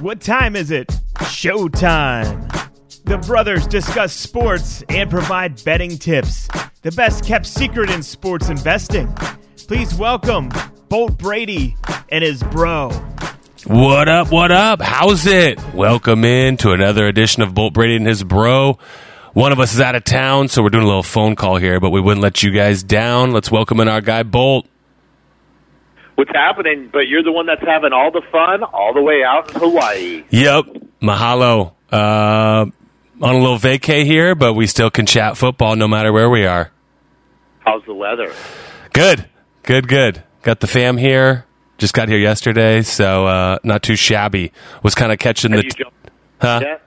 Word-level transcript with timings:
What 0.00 0.22
time 0.22 0.56
is 0.56 0.70
it? 0.70 0.88
Showtime. 1.18 2.48
The 3.04 3.18
brothers 3.18 3.66
discuss 3.66 4.14
sports 4.14 4.82
and 4.88 5.10
provide 5.10 5.62
betting 5.62 5.98
tips. 5.98 6.48
The 6.80 6.90
best 6.92 7.22
kept 7.22 7.44
secret 7.44 7.90
in 7.90 8.02
sports 8.02 8.48
investing. 8.48 9.14
Please 9.68 9.94
welcome 9.94 10.48
Bolt 10.88 11.18
Brady 11.18 11.76
and 12.08 12.24
his 12.24 12.42
bro. 12.44 12.88
What 13.66 14.08
up? 14.08 14.32
What 14.32 14.50
up? 14.50 14.80
How's 14.80 15.26
it? 15.26 15.62
Welcome 15.74 16.24
in 16.24 16.56
to 16.58 16.70
another 16.70 17.06
edition 17.06 17.42
of 17.42 17.52
Bolt 17.52 17.74
Brady 17.74 17.96
and 17.96 18.06
his 18.06 18.24
bro. 18.24 18.78
One 19.34 19.52
of 19.52 19.60
us 19.60 19.74
is 19.74 19.82
out 19.82 19.96
of 19.96 20.04
town, 20.04 20.48
so 20.48 20.62
we're 20.62 20.70
doing 20.70 20.84
a 20.84 20.88
little 20.88 21.02
phone 21.02 21.36
call 21.36 21.56
here, 21.56 21.78
but 21.78 21.90
we 21.90 22.00
wouldn't 22.00 22.22
let 22.22 22.42
you 22.42 22.52
guys 22.52 22.82
down. 22.82 23.32
Let's 23.32 23.50
welcome 23.50 23.80
in 23.80 23.88
our 23.88 24.00
guy 24.00 24.22
Bolt. 24.22 24.66
What's 26.16 26.30
happening? 26.32 26.90
But 26.92 27.08
you're 27.08 27.22
the 27.22 27.32
one 27.32 27.46
that's 27.46 27.62
having 27.62 27.92
all 27.92 28.10
the 28.10 28.22
fun 28.30 28.62
all 28.62 28.92
the 28.92 29.02
way 29.02 29.22
out 29.26 29.52
in 29.54 29.60
Hawaii. 29.60 30.24
Yep. 30.30 30.64
Mahalo. 31.02 31.72
Uh, 31.90 32.66
on 33.22 33.34
a 33.34 33.38
little 33.38 33.58
vacay 33.58 34.04
here, 34.04 34.34
but 34.34 34.54
we 34.54 34.66
still 34.66 34.90
can 34.90 35.06
chat 35.06 35.36
football 35.36 35.76
no 35.76 35.88
matter 35.88 36.12
where 36.12 36.28
we 36.30 36.46
are. 36.46 36.70
How's 37.60 37.84
the 37.84 37.94
weather? 37.94 38.32
Good. 38.92 39.28
Good, 39.62 39.88
good. 39.88 40.22
Got 40.42 40.60
the 40.60 40.66
fam 40.66 40.96
here. 40.96 41.46
Just 41.78 41.94
got 41.94 42.08
here 42.08 42.18
yesterday, 42.18 42.82
so 42.82 43.26
uh, 43.26 43.58
not 43.64 43.82
too 43.82 43.96
shabby. 43.96 44.52
Was 44.82 44.94
kind 44.94 45.12
of 45.12 45.18
catching 45.18 45.52
Have 45.52 45.62
the. 45.62 45.70
jumped 45.70 46.10
huh? 46.40 46.60
yet? 46.62 46.82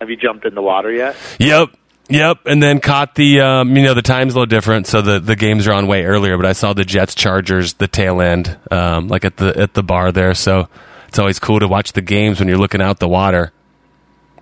Have 0.00 0.10
you 0.10 0.16
jumped 0.16 0.44
in 0.44 0.54
the 0.54 0.62
water 0.62 0.92
yet? 0.92 1.16
Yep. 1.38 1.70
Yep, 2.10 2.40
and 2.46 2.62
then 2.62 2.80
caught 2.80 3.14
the 3.14 3.40
um, 3.40 3.76
you 3.76 3.82
know 3.82 3.94
the 3.94 4.02
time's 4.02 4.34
a 4.34 4.36
little 4.36 4.46
different, 4.46 4.86
so 4.86 5.00
the, 5.00 5.20
the 5.20 5.36
games 5.36 5.66
are 5.66 5.72
on 5.72 5.86
way 5.86 6.04
earlier. 6.04 6.36
But 6.36 6.46
I 6.46 6.52
saw 6.52 6.74
the 6.74 6.84
Jets 6.84 7.14
Chargers 7.14 7.74
the 7.74 7.88
tail 7.88 8.20
end, 8.20 8.58
um, 8.70 9.08
like 9.08 9.24
at 9.24 9.38
the 9.38 9.58
at 9.58 9.72
the 9.72 9.82
bar 9.82 10.12
there. 10.12 10.34
So 10.34 10.68
it's 11.08 11.18
always 11.18 11.38
cool 11.38 11.60
to 11.60 11.68
watch 11.68 11.92
the 11.94 12.02
games 12.02 12.40
when 12.40 12.48
you're 12.48 12.58
looking 12.58 12.82
out 12.82 12.98
the 12.98 13.08
water. 13.08 13.52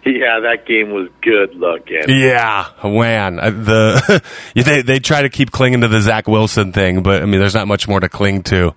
Yeah, 0.05 0.39
that 0.39 0.65
game 0.65 0.91
was 0.91 1.09
good 1.21 1.55
looking. 1.55 2.03
Yeah, 2.07 2.69
man. 2.83 3.35
The 3.35 4.23
they 4.55 4.81
they 4.81 4.99
try 4.99 5.23
to 5.23 5.30
keep 5.30 5.52
clinging 5.52 5.81
to 5.81 5.87
the 5.87 5.99
Zach 5.99 6.27
Wilson 6.27 6.71
thing, 6.71 7.03
but 7.03 7.21
I 7.21 7.25
mean, 7.25 7.39
there's 7.39 7.53
not 7.53 7.67
much 7.67 7.87
more 7.87 7.99
to 7.99 8.09
cling 8.09 8.43
to. 8.43 8.73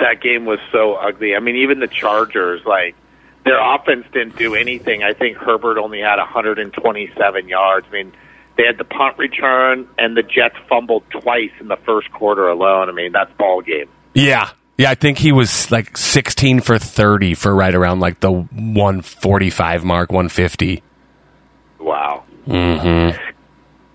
That 0.00 0.20
game 0.20 0.44
was 0.44 0.58
so 0.72 0.94
ugly. 0.94 1.36
I 1.36 1.40
mean, 1.40 1.56
even 1.56 1.78
the 1.78 1.86
Chargers, 1.86 2.62
like 2.66 2.96
their 3.44 3.58
offense 3.74 4.06
didn't 4.12 4.36
do 4.36 4.54
anything. 4.54 5.02
I 5.02 5.12
think 5.12 5.36
Herbert 5.36 5.78
only 5.78 6.00
had 6.00 6.16
127 6.18 7.48
yards. 7.48 7.86
I 7.88 7.92
mean, 7.92 8.12
they 8.56 8.64
had 8.64 8.78
the 8.78 8.84
punt 8.84 9.18
return, 9.18 9.88
and 9.98 10.16
the 10.16 10.22
Jets 10.22 10.56
fumbled 10.68 11.02
twice 11.10 11.50
in 11.60 11.68
the 11.68 11.76
first 11.84 12.10
quarter 12.12 12.48
alone. 12.48 12.88
I 12.88 12.92
mean, 12.92 13.12
that's 13.12 13.32
ball 13.36 13.60
game. 13.62 13.88
Yeah, 14.14 14.50
yeah. 14.78 14.90
I 14.90 14.94
think 14.94 15.18
he 15.18 15.32
was 15.32 15.70
like 15.70 15.96
16 15.96 16.60
for 16.60 16.78
30 16.78 17.34
for 17.34 17.54
right 17.54 17.74
around 17.74 18.00
like 18.00 18.20
the 18.20 18.30
145 18.30 19.84
mark, 19.84 20.10
150. 20.12 20.82
Wow. 21.80 22.24
Mm-hmm. 22.46 23.18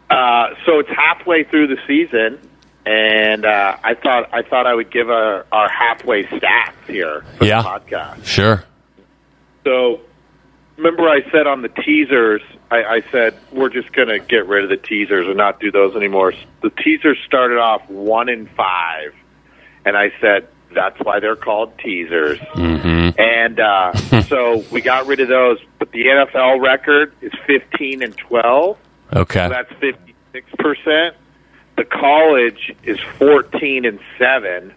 Uh, 0.09 0.47
so 0.65 0.79
it's 0.79 0.89
halfway 0.89 1.43
through 1.43 1.67
the 1.67 1.77
season, 1.87 2.39
and 2.85 3.45
uh, 3.45 3.77
I 3.83 3.93
thought 3.95 4.33
I 4.33 4.41
thought 4.41 4.65
I 4.67 4.73
would 4.73 4.91
give 4.91 5.09
our, 5.09 5.45
our 5.51 5.69
halfway 5.69 6.23
stats 6.25 6.73
here 6.87 7.23
for 7.37 7.45
Yeah. 7.45 7.61
the 7.61 7.69
podcast. 7.69 8.25
Sure. 8.25 8.63
So 9.63 10.01
remember, 10.77 11.07
I 11.07 11.29
said 11.31 11.47
on 11.47 11.61
the 11.61 11.69
teasers, 11.69 12.41
I, 12.71 12.83
I 12.83 13.03
said 13.11 13.37
we're 13.51 13.69
just 13.69 13.91
going 13.91 14.07
to 14.07 14.19
get 14.19 14.47
rid 14.47 14.63
of 14.63 14.69
the 14.69 14.77
teasers 14.77 15.27
and 15.27 15.37
not 15.37 15.59
do 15.59 15.71
those 15.71 15.95
anymore. 15.95 16.33
The 16.61 16.69
teasers 16.69 17.17
started 17.25 17.57
off 17.57 17.87
one 17.89 18.29
in 18.29 18.47
five, 18.47 19.13
and 19.85 19.97
I 19.97 20.11
said 20.21 20.47
that's 20.73 20.99
why 20.99 21.19
they're 21.19 21.35
called 21.35 21.77
teasers. 21.79 22.39
Mm-hmm. 22.39 23.19
And 23.19 23.59
uh, 23.59 23.93
so 24.23 24.63
we 24.71 24.81
got 24.81 25.07
rid 25.07 25.19
of 25.19 25.27
those. 25.27 25.59
But 25.77 25.91
the 25.91 26.05
NFL 26.05 26.61
record 26.61 27.13
is 27.21 27.31
fifteen 27.45 28.01
and 28.01 28.15
twelve. 28.17 28.77
Okay. 29.13 29.45
So 29.45 29.49
that's 29.49 29.73
fifty 29.79 30.15
six 30.31 30.49
percent. 30.57 31.15
The 31.75 31.85
college 31.85 32.75
is 32.83 32.99
fourteen 33.17 33.85
and 33.85 33.99
seven, 34.17 34.73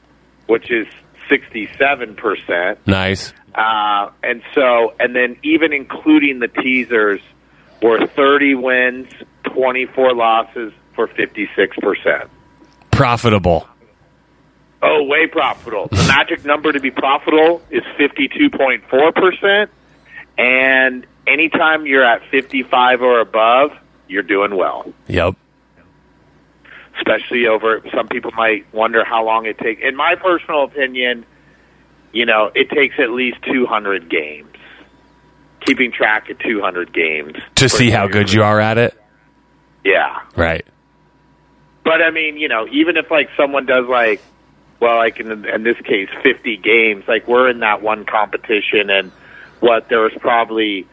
which 0.47 0.71
is 0.71 0.87
sixty 1.28 1.69
seven 1.78 2.15
percent. 2.15 2.87
Nice. 2.87 3.33
Uh, 3.55 4.10
and 4.22 4.43
so, 4.55 4.94
and 4.99 5.15
then 5.15 5.37
even 5.43 5.72
including 5.75 6.38
the 6.38 6.49
teasers, 6.49 7.21
were 7.83 8.06
30 8.06 8.55
wins, 8.55 9.09
24 9.44 10.15
losses 10.15 10.72
for 10.94 11.09
56%. 11.09 12.28
Profitable. 12.91 13.69
Oh, 14.81 15.05
way 15.05 15.27
profitable. 15.27 15.88
The 15.91 16.05
magic 16.09 16.44
number 16.44 16.72
to 16.72 16.81
be 16.81 16.91
profitable 16.91 17.62
is 17.71 17.83
52.4%. 17.99 19.69
And 20.39 21.06
anytime 21.27 21.87
you're 21.87 22.04
at 22.04 22.22
55 22.31 23.03
or 23.03 23.21
above, 23.21 23.72
you're 24.09 24.22
doing 24.22 24.56
well. 24.56 24.93
Yep. 25.09 25.37
Especially 26.97 27.47
over, 27.47 27.82
some 27.94 28.08
people 28.08 28.30
might 28.32 28.72
wonder 28.72 29.04
how 29.04 29.25
long 29.25 29.47
it 29.47 29.58
takes. 29.58 29.80
In 29.82 29.97
my 29.97 30.14
personal 30.14 30.64
opinion, 30.64 31.25
you 32.12 32.26
know, 32.26 32.50
it 32.54 32.70
takes 32.70 32.97
at 32.98 33.10
least 33.10 33.38
200 33.50 34.08
games. 34.08 34.48
Keeping 35.60 35.92
track 35.92 36.28
of 36.28 36.38
200 36.41 36.92
games. 36.92 37.34
To 37.56 37.69
see 37.69 37.88
how 37.91 38.08
good 38.08 38.32
you 38.32 38.42
are 38.42 38.60
at 38.60 38.78
it. 38.78 39.00
Yeah. 39.84 40.20
Right. 40.36 40.66
But 41.84 42.03
I 42.03 42.10
mean, 42.10 42.36
you 42.36 42.48
know, 42.48 42.66
even 42.69 42.97
if 42.97 43.10
like 43.10 43.30
someone 43.36 43.66
does 43.66 43.86
like, 43.88 44.20
well, 44.80 44.97
like 44.97 45.19
in, 45.20 45.44
in 45.47 45.62
this 45.62 45.80
case, 45.80 46.09
50 46.22 46.56
games, 46.59 47.04
like 47.09 47.26
we're 47.26 47.48
in 47.48 47.60
that 47.60 47.82
one 47.82 48.04
competition 48.04 48.91
and 48.91 49.12
what, 49.60 49.88
there 49.88 50.00
was 50.00 50.12
probably 50.19 50.86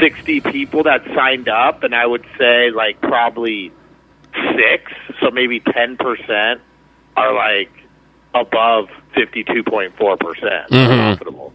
60 0.00 0.40
people 0.40 0.84
that 0.84 1.04
signed 1.14 1.48
up 1.48 1.82
and 1.82 1.94
I 1.94 2.06
would 2.06 2.24
say 2.38 2.70
like 2.70 3.00
probably 3.00 3.72
six, 4.56 4.92
so 5.20 5.30
maybe 5.30 5.60
10% 5.60 6.60
are 7.16 7.34
like 7.34 7.70
above 8.34 8.88
52.4% 9.16 9.94
mm-hmm. 9.96 10.68
profitable. 10.68 11.52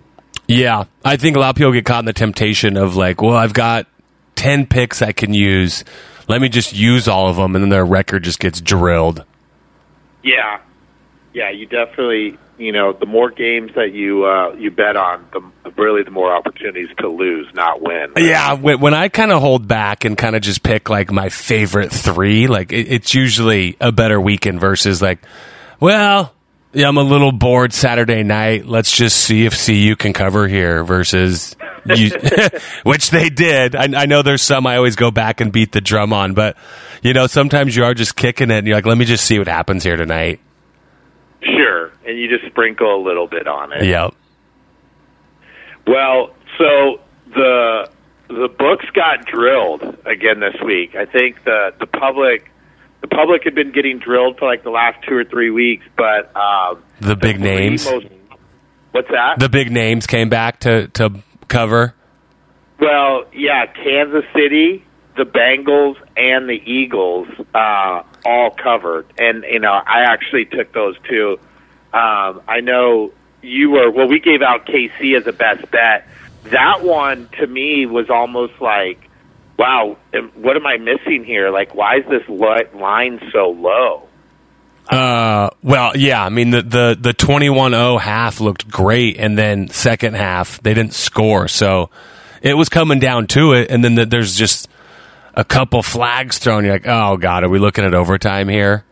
Yeah, 0.47 0.85
I 1.05 1.17
think 1.17 1.37
a 1.37 1.39
lot 1.39 1.51
of 1.51 1.55
people 1.55 1.71
get 1.71 1.85
caught 1.85 1.99
in 1.99 2.05
the 2.05 2.13
temptation 2.13 2.75
of 2.75 2.95
like, 2.95 3.21
well, 3.21 3.35
I've 3.35 3.53
got 3.53 3.87
ten 4.35 4.65
picks 4.65 5.01
I 5.01 5.13
can 5.13 5.33
use. 5.33 5.85
Let 6.27 6.41
me 6.41 6.49
just 6.49 6.73
use 6.73 7.07
all 7.07 7.29
of 7.29 7.37
them, 7.37 7.55
and 7.55 7.63
then 7.63 7.69
their 7.69 7.85
record 7.85 8.23
just 8.23 8.39
gets 8.39 8.59
drilled. 8.59 9.23
Yeah, 10.23 10.59
yeah, 11.33 11.49
you 11.49 11.65
definitely, 11.65 12.37
you 12.57 12.71
know, 12.71 12.93
the 12.93 13.05
more 13.05 13.31
games 13.31 13.71
that 13.75 13.93
you 13.93 14.25
uh, 14.25 14.53
you 14.53 14.71
bet 14.71 14.95
on, 14.95 15.25
the 15.31 15.71
really 15.77 16.03
the 16.03 16.11
more 16.11 16.35
opportunities 16.35 16.89
to 16.99 17.07
lose, 17.07 17.47
not 17.53 17.81
win. 17.81 18.13
Yeah, 18.17 18.53
when 18.53 18.93
I 18.93 19.09
kind 19.09 19.31
of 19.31 19.41
hold 19.41 19.67
back 19.67 20.05
and 20.05 20.17
kind 20.17 20.35
of 20.35 20.41
just 20.41 20.63
pick 20.63 20.89
like 20.89 21.11
my 21.11 21.29
favorite 21.29 21.91
three, 21.91 22.47
like 22.47 22.71
it, 22.71 22.91
it's 22.91 23.13
usually 23.13 23.77
a 23.79 23.91
better 23.91 24.19
weekend 24.19 24.59
versus 24.59 25.01
like, 25.01 25.19
well, 25.79 26.33
yeah, 26.73 26.87
I'm 26.87 26.97
a 26.97 27.03
little 27.03 27.31
bored 27.31 27.73
Saturday 27.73 28.23
night. 28.23 28.65
Let's 28.65 28.91
just 28.91 29.17
see 29.17 29.45
if 29.45 29.65
CU 29.65 29.95
can 29.95 30.13
cover 30.13 30.47
here 30.47 30.83
versus, 30.83 31.55
you, 31.85 32.11
which 32.83 33.09
they 33.09 33.29
did. 33.29 33.75
I, 33.75 34.01
I 34.01 34.05
know 34.05 34.21
there's 34.21 34.41
some 34.41 34.65
I 34.65 34.77
always 34.77 34.95
go 34.95 35.11
back 35.11 35.41
and 35.41 35.51
beat 35.51 35.71
the 35.71 35.81
drum 35.81 36.13
on, 36.13 36.33
but 36.33 36.57
you 37.01 37.13
know 37.13 37.27
sometimes 37.27 37.75
you 37.75 37.83
are 37.83 37.93
just 37.93 38.15
kicking 38.15 38.51
it 38.51 38.59
and 38.59 38.67
you're 38.67 38.77
like, 38.77 38.85
let 38.85 38.97
me 38.97 39.05
just 39.05 39.25
see 39.25 39.37
what 39.37 39.47
happens 39.47 39.83
here 39.83 39.95
tonight. 39.95 40.39
Sure, 41.43 41.91
and 42.05 42.17
you 42.17 42.27
just 42.29 42.49
sprinkle 42.51 42.95
a 42.95 43.01
little 43.03 43.27
bit 43.27 43.47
on 43.47 43.73
it. 43.73 43.83
Yep. 43.85 44.13
Well, 45.87 46.35
so 46.57 47.01
the 47.33 47.89
the 48.27 48.47
books 48.57 48.85
got 48.93 49.25
drilled 49.25 49.81
again 50.05 50.39
this 50.39 50.55
week. 50.63 50.95
I 50.95 51.05
think 51.05 51.43
the 51.43 51.73
the 51.79 51.87
public 51.87 52.51
the 53.01 53.07
public 53.07 53.43
had 53.43 53.55
been 53.55 53.71
getting 53.71 53.97
drilled 53.99 54.37
for 54.37 54.45
like 54.47 54.63
the 54.63 54.69
last 54.69 55.03
two 55.07 55.15
or 55.15 55.23
three 55.25 55.49
weeks, 55.49 55.85
but 55.97 56.33
um, 56.35 56.83
The 56.99 57.15
big 57.15 57.37
three 57.37 57.43
names. 57.43 57.85
most- 57.89 58.05
what's 58.91 59.09
that? 59.09 59.39
The 59.39 59.49
big 59.49 59.71
names 59.71 60.05
came 60.07 60.29
back 60.29 60.59
to 60.61 60.87
to 60.89 61.23
cover. 61.47 61.95
Well, 62.79 63.25
yeah, 63.33 63.65
Kansas 63.67 64.25
City, 64.35 64.83
the 65.21 65.29
Bengals, 65.29 65.97
and 66.17 66.49
the 66.49 66.59
Eagles 66.65 67.27
uh, 67.53 68.01
all 68.25 68.49
covered, 68.51 69.05
and 69.19 69.43
you 69.43 69.59
know 69.59 69.71
I 69.71 70.05
actually 70.07 70.45
took 70.45 70.73
those 70.73 70.95
two. 71.07 71.39
Um, 71.93 72.41
I 72.47 72.61
know 72.61 73.11
you 73.43 73.69
were. 73.69 73.91
Well, 73.91 74.07
we 74.07 74.19
gave 74.19 74.41
out 74.41 74.65
KC 74.65 75.15
as 75.15 75.27
a 75.27 75.33
best 75.33 75.69
bet. 75.69 76.07
That 76.45 76.83
one 76.83 77.29
to 77.39 77.45
me 77.45 77.85
was 77.85 78.09
almost 78.09 78.59
like, 78.59 79.09
wow, 79.59 79.95
what 80.33 80.55
am 80.55 80.65
I 80.65 80.77
missing 80.77 81.23
here? 81.23 81.51
Like, 81.51 81.75
why 81.75 81.97
is 81.97 82.05
this 82.09 82.27
line 82.27 83.21
so 83.31 83.51
low? 83.51 84.07
Uh, 84.89 85.51
well, 85.61 85.95
yeah. 85.95 86.25
I 86.25 86.29
mean, 86.29 86.49
the 86.49 86.63
the 86.63 86.97
the 86.99 87.13
twenty 87.13 87.51
one 87.51 87.73
zero 87.73 87.99
half 87.99 88.39
looked 88.39 88.67
great, 88.71 89.17
and 89.19 89.37
then 89.37 89.67
second 89.67 90.15
half 90.15 90.59
they 90.63 90.73
didn't 90.73 90.95
score, 90.95 91.47
so 91.47 91.91
it 92.41 92.55
was 92.55 92.69
coming 92.69 92.97
down 92.97 93.27
to 93.27 93.53
it. 93.53 93.69
And 93.69 93.83
then 93.83 93.93
the, 93.93 94.07
there's 94.07 94.35
just 94.35 94.67
a 95.33 95.43
couple 95.43 95.83
flags 95.83 96.37
thrown. 96.37 96.63
You're 96.63 96.73
like, 96.73 96.87
oh 96.87 97.17
god, 97.17 97.43
are 97.43 97.49
we 97.49 97.59
looking 97.59 97.85
at 97.85 97.93
overtime 97.93 98.47
here? 98.47 98.85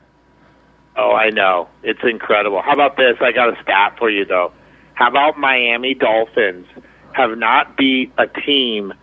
Oh, 0.96 1.14
I 1.14 1.30
know. 1.30 1.70
It's 1.84 2.02
incredible. 2.04 2.62
How 2.62 2.74
about 2.74 2.98
this? 2.98 3.16
I 3.22 3.32
got 3.32 3.58
a 3.58 3.62
stat 3.64 3.96
for 3.98 4.10
you, 4.10 4.26
though. 4.26 4.52
How 4.96 5.08
about 5.08 5.38
Miami 5.38 5.94
Dolphins 5.94 6.68
have 7.14 7.38
not 7.38 7.78
beat 7.78 8.12
a 8.18 8.28
team 8.28 8.94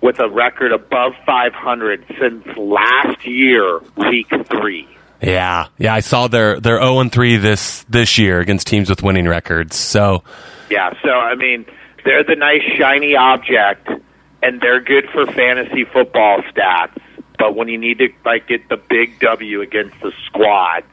with 0.00 0.18
a 0.18 0.28
record 0.28 0.72
above 0.72 1.12
500 1.24 2.04
since 2.20 2.44
last 2.56 3.24
year, 3.24 3.80
week 3.96 4.26
three? 4.48 4.88
Yeah, 5.22 5.68
yeah. 5.78 5.94
I 5.94 6.00
saw 6.00 6.26
they're 6.26 6.60
they're 6.60 6.80
zero 6.80 6.98
and 6.98 7.10
three 7.10 7.36
this 7.36 7.84
this 7.88 8.18
year 8.18 8.40
against 8.40 8.66
teams 8.66 8.90
with 8.90 9.02
winning 9.02 9.28
records. 9.28 9.76
So 9.76 10.24
Yeah, 10.70 10.92
so, 11.02 11.10
I 11.10 11.34
mean, 11.36 11.66
they're 12.04 12.24
the 12.24 12.36
nice, 12.36 12.62
shiny 12.76 13.14
object, 13.14 13.88
and 14.44 14.60
they're 14.60 14.80
good 14.80 15.08
for 15.10 15.26
fantasy 15.26 15.84
football 15.84 16.42
stats. 16.42 17.00
But 17.38 17.56
when 17.56 17.68
you 17.68 17.78
need 17.78 17.98
to, 17.98 18.08
like, 18.24 18.46
get 18.46 18.68
the 18.68 18.76
big 18.76 19.18
W 19.18 19.62
against 19.62 19.98
the 20.00 20.12
squads, 20.26 20.86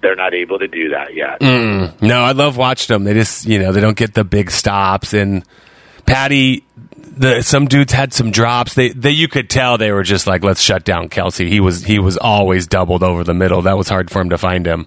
they're 0.00 0.16
not 0.16 0.32
able 0.32 0.58
to 0.60 0.68
do 0.68 0.90
that 0.90 1.14
yet. 1.14 1.40
Mm, 1.40 2.00
no, 2.00 2.22
I 2.22 2.32
love 2.32 2.56
watching 2.56 2.94
them. 2.94 3.04
They 3.04 3.14
just 3.14 3.46
you 3.46 3.58
know 3.58 3.72
they 3.72 3.80
don't 3.80 3.96
get 3.96 4.14
the 4.14 4.24
big 4.24 4.50
stops 4.50 5.12
and 5.12 5.44
Patty. 6.06 6.64
The, 7.16 7.42
some 7.42 7.66
dudes 7.66 7.92
had 7.92 8.12
some 8.12 8.30
drops. 8.30 8.74
They, 8.74 8.90
they 8.90 9.12
you 9.12 9.28
could 9.28 9.48
tell 9.48 9.78
they 9.78 9.92
were 9.92 10.02
just 10.02 10.26
like, 10.26 10.42
let's 10.42 10.60
shut 10.60 10.84
down 10.84 11.08
Kelce. 11.08 11.48
He 11.48 11.60
was 11.60 11.84
he 11.84 11.98
was 11.98 12.16
always 12.16 12.66
doubled 12.66 13.02
over 13.02 13.24
the 13.24 13.34
middle. 13.34 13.62
That 13.62 13.78
was 13.78 13.88
hard 13.88 14.10
for 14.10 14.20
him 14.20 14.30
to 14.30 14.38
find 14.38 14.66
him. 14.66 14.86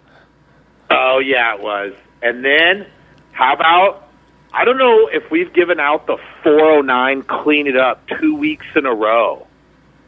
Oh 0.92 1.19
yeah, 1.19 1.56
it 1.56 1.62
was. 1.62 1.94
And 2.21 2.45
then 2.45 2.86
how 3.31 3.56
about 3.56 4.06
I 4.53 4.65
don't 4.65 4.77
know 4.77 5.07
if 5.11 5.29
we've 5.29 5.51
given 5.53 5.79
out 5.79 6.07
the 6.07 6.17
409 6.44 7.23
clean 7.23 7.67
it 7.67 7.77
up 7.77 8.01
two 8.19 8.35
weeks 8.35 8.65
in 8.75 8.85
a 8.85 8.94
row, 8.94 9.45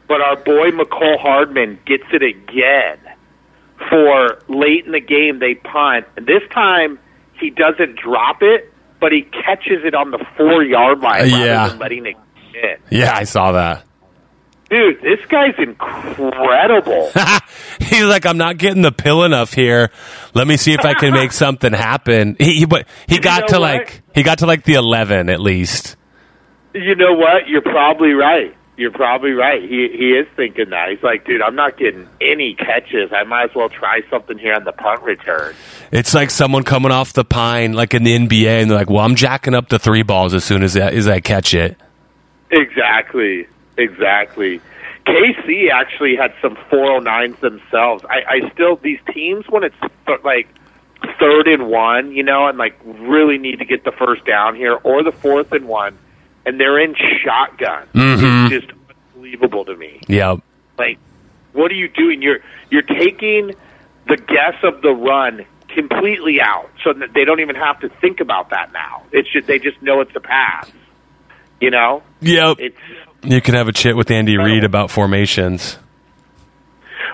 but 0.08 0.20
our 0.20 0.36
boy 0.36 0.70
Mecole 0.70 1.18
Hardman 1.20 1.78
gets 1.86 2.04
it 2.12 2.22
again 2.22 2.98
for 3.88 4.38
late 4.48 4.86
in 4.86 4.92
the 4.92 5.00
game. 5.00 5.38
They 5.38 5.54
punt, 5.54 6.06
and 6.16 6.26
this 6.26 6.42
time 6.52 6.98
he 7.38 7.50
doesn't 7.50 7.96
drop 7.96 8.38
it, 8.42 8.72
but 9.00 9.12
he 9.12 9.22
catches 9.22 9.84
it 9.84 9.94
on 9.94 10.10
the 10.10 10.24
four 10.36 10.62
yard 10.64 11.00
line 11.00 11.30
rather 11.30 11.44
Yeah. 11.46 11.68
than 11.68 11.78
letting 11.78 12.06
it 12.06 12.16
in. 12.54 12.76
Yeah, 12.90 13.12
I 13.14 13.24
saw 13.24 13.52
that. 13.52 13.84
Dude, 14.70 15.02
this 15.02 15.18
guy's 15.28 15.54
incredible. 15.58 17.10
He's 17.80 18.04
like, 18.04 18.24
I'm 18.24 18.38
not 18.38 18.56
getting 18.56 18.82
the 18.82 18.92
pill 18.92 19.24
enough 19.24 19.52
here. 19.52 19.90
Let 20.32 20.46
me 20.46 20.56
see 20.56 20.72
if 20.72 20.84
I 20.84 20.94
can 20.94 21.12
make 21.12 21.32
something 21.32 21.72
happen. 21.72 22.36
He, 22.38 22.60
he 22.60 22.64
but 22.66 22.86
he 23.08 23.18
got 23.18 23.42
know 23.42 23.46
to 23.48 23.52
what? 23.54 23.60
like 23.60 24.02
he 24.14 24.22
got 24.22 24.38
to 24.38 24.46
like 24.46 24.62
the 24.62 24.74
11 24.74 25.28
at 25.28 25.40
least. 25.40 25.96
You 26.72 26.94
know 26.94 27.14
what? 27.14 27.48
You're 27.48 27.62
probably 27.62 28.12
right. 28.12 28.56
You're 28.76 28.92
probably 28.92 29.32
right. 29.32 29.60
He 29.60 29.88
he 29.92 30.12
is 30.12 30.28
thinking 30.36 30.70
that. 30.70 30.88
He's 30.88 31.02
like, 31.02 31.26
dude, 31.26 31.42
I'm 31.42 31.56
not 31.56 31.76
getting 31.76 32.08
any 32.20 32.54
catches. 32.54 33.12
I 33.12 33.24
might 33.24 33.50
as 33.50 33.54
well 33.56 33.68
try 33.68 34.00
something 34.08 34.38
here 34.38 34.54
on 34.54 34.62
the 34.64 34.72
punt 34.72 35.02
return. 35.02 35.54
It's 35.90 36.14
like 36.14 36.30
someone 36.30 36.62
coming 36.62 36.92
off 36.92 37.12
the 37.12 37.24
pine, 37.24 37.72
like 37.72 37.92
in 37.92 38.04
the 38.04 38.16
NBA, 38.16 38.62
and 38.62 38.70
they're 38.70 38.78
like, 38.78 38.88
"Well, 38.88 39.04
I'm 39.04 39.16
jacking 39.16 39.52
up 39.54 39.68
the 39.68 39.78
three 39.78 40.02
balls 40.02 40.32
as 40.32 40.44
soon 40.44 40.62
as 40.62 40.76
I, 40.76 40.92
as 40.92 41.08
I 41.08 41.20
catch 41.20 41.52
it." 41.52 41.76
Exactly. 42.52 43.46
Exactly. 43.80 44.60
KC 45.06 45.70
actually 45.72 46.14
had 46.16 46.32
some 46.42 46.56
409s 46.70 47.40
themselves. 47.40 48.04
I, 48.08 48.20
I 48.44 48.50
still 48.52 48.76
these 48.76 48.98
teams 49.12 49.46
when 49.48 49.64
it's 49.64 49.74
th- 50.06 50.20
like 50.24 50.46
third 51.18 51.48
and 51.48 51.68
one, 51.68 52.12
you 52.12 52.22
know, 52.22 52.46
and 52.48 52.58
like 52.58 52.78
really 52.84 53.38
need 53.38 53.58
to 53.60 53.64
get 53.64 53.84
the 53.84 53.92
first 53.92 54.24
down 54.26 54.54
here, 54.54 54.74
or 54.84 55.02
the 55.02 55.12
fourth 55.12 55.52
and 55.52 55.66
one, 55.66 55.98
and 56.44 56.60
they're 56.60 56.78
in 56.78 56.94
shotgun. 57.24 57.86
Mhm. 57.94 58.50
It's 58.52 58.66
just 58.66 58.72
unbelievable 59.14 59.64
to 59.64 59.76
me. 59.76 60.00
Yeah. 60.06 60.36
Like, 60.78 60.98
what 61.52 61.70
are 61.70 61.74
you 61.76 61.88
doing? 61.88 62.20
You're 62.22 62.40
you're 62.70 62.82
taking 62.82 63.52
the 64.06 64.16
guess 64.16 64.62
of 64.62 64.82
the 64.82 64.90
run 64.92 65.46
completely 65.68 66.40
out, 66.42 66.68
so 66.84 66.92
that 66.92 67.14
they 67.14 67.24
don't 67.24 67.40
even 67.40 67.56
have 67.56 67.80
to 67.80 67.88
think 68.00 68.20
about 68.20 68.50
that 68.50 68.72
now. 68.72 69.02
It's 69.12 69.32
just 69.32 69.46
they 69.46 69.58
just 69.58 69.80
know 69.82 70.00
it's 70.02 70.14
a 70.14 70.20
pass. 70.20 70.70
You 71.60 71.70
know, 71.70 72.02
Yep. 72.20 72.56
it's 72.58 72.76
You 73.22 73.40
can 73.40 73.54
have 73.54 73.68
a 73.68 73.72
chit 73.72 73.96
with 73.96 74.10
Andy 74.10 74.36
Reid 74.38 74.64
about 74.64 74.90
formations. 74.90 75.78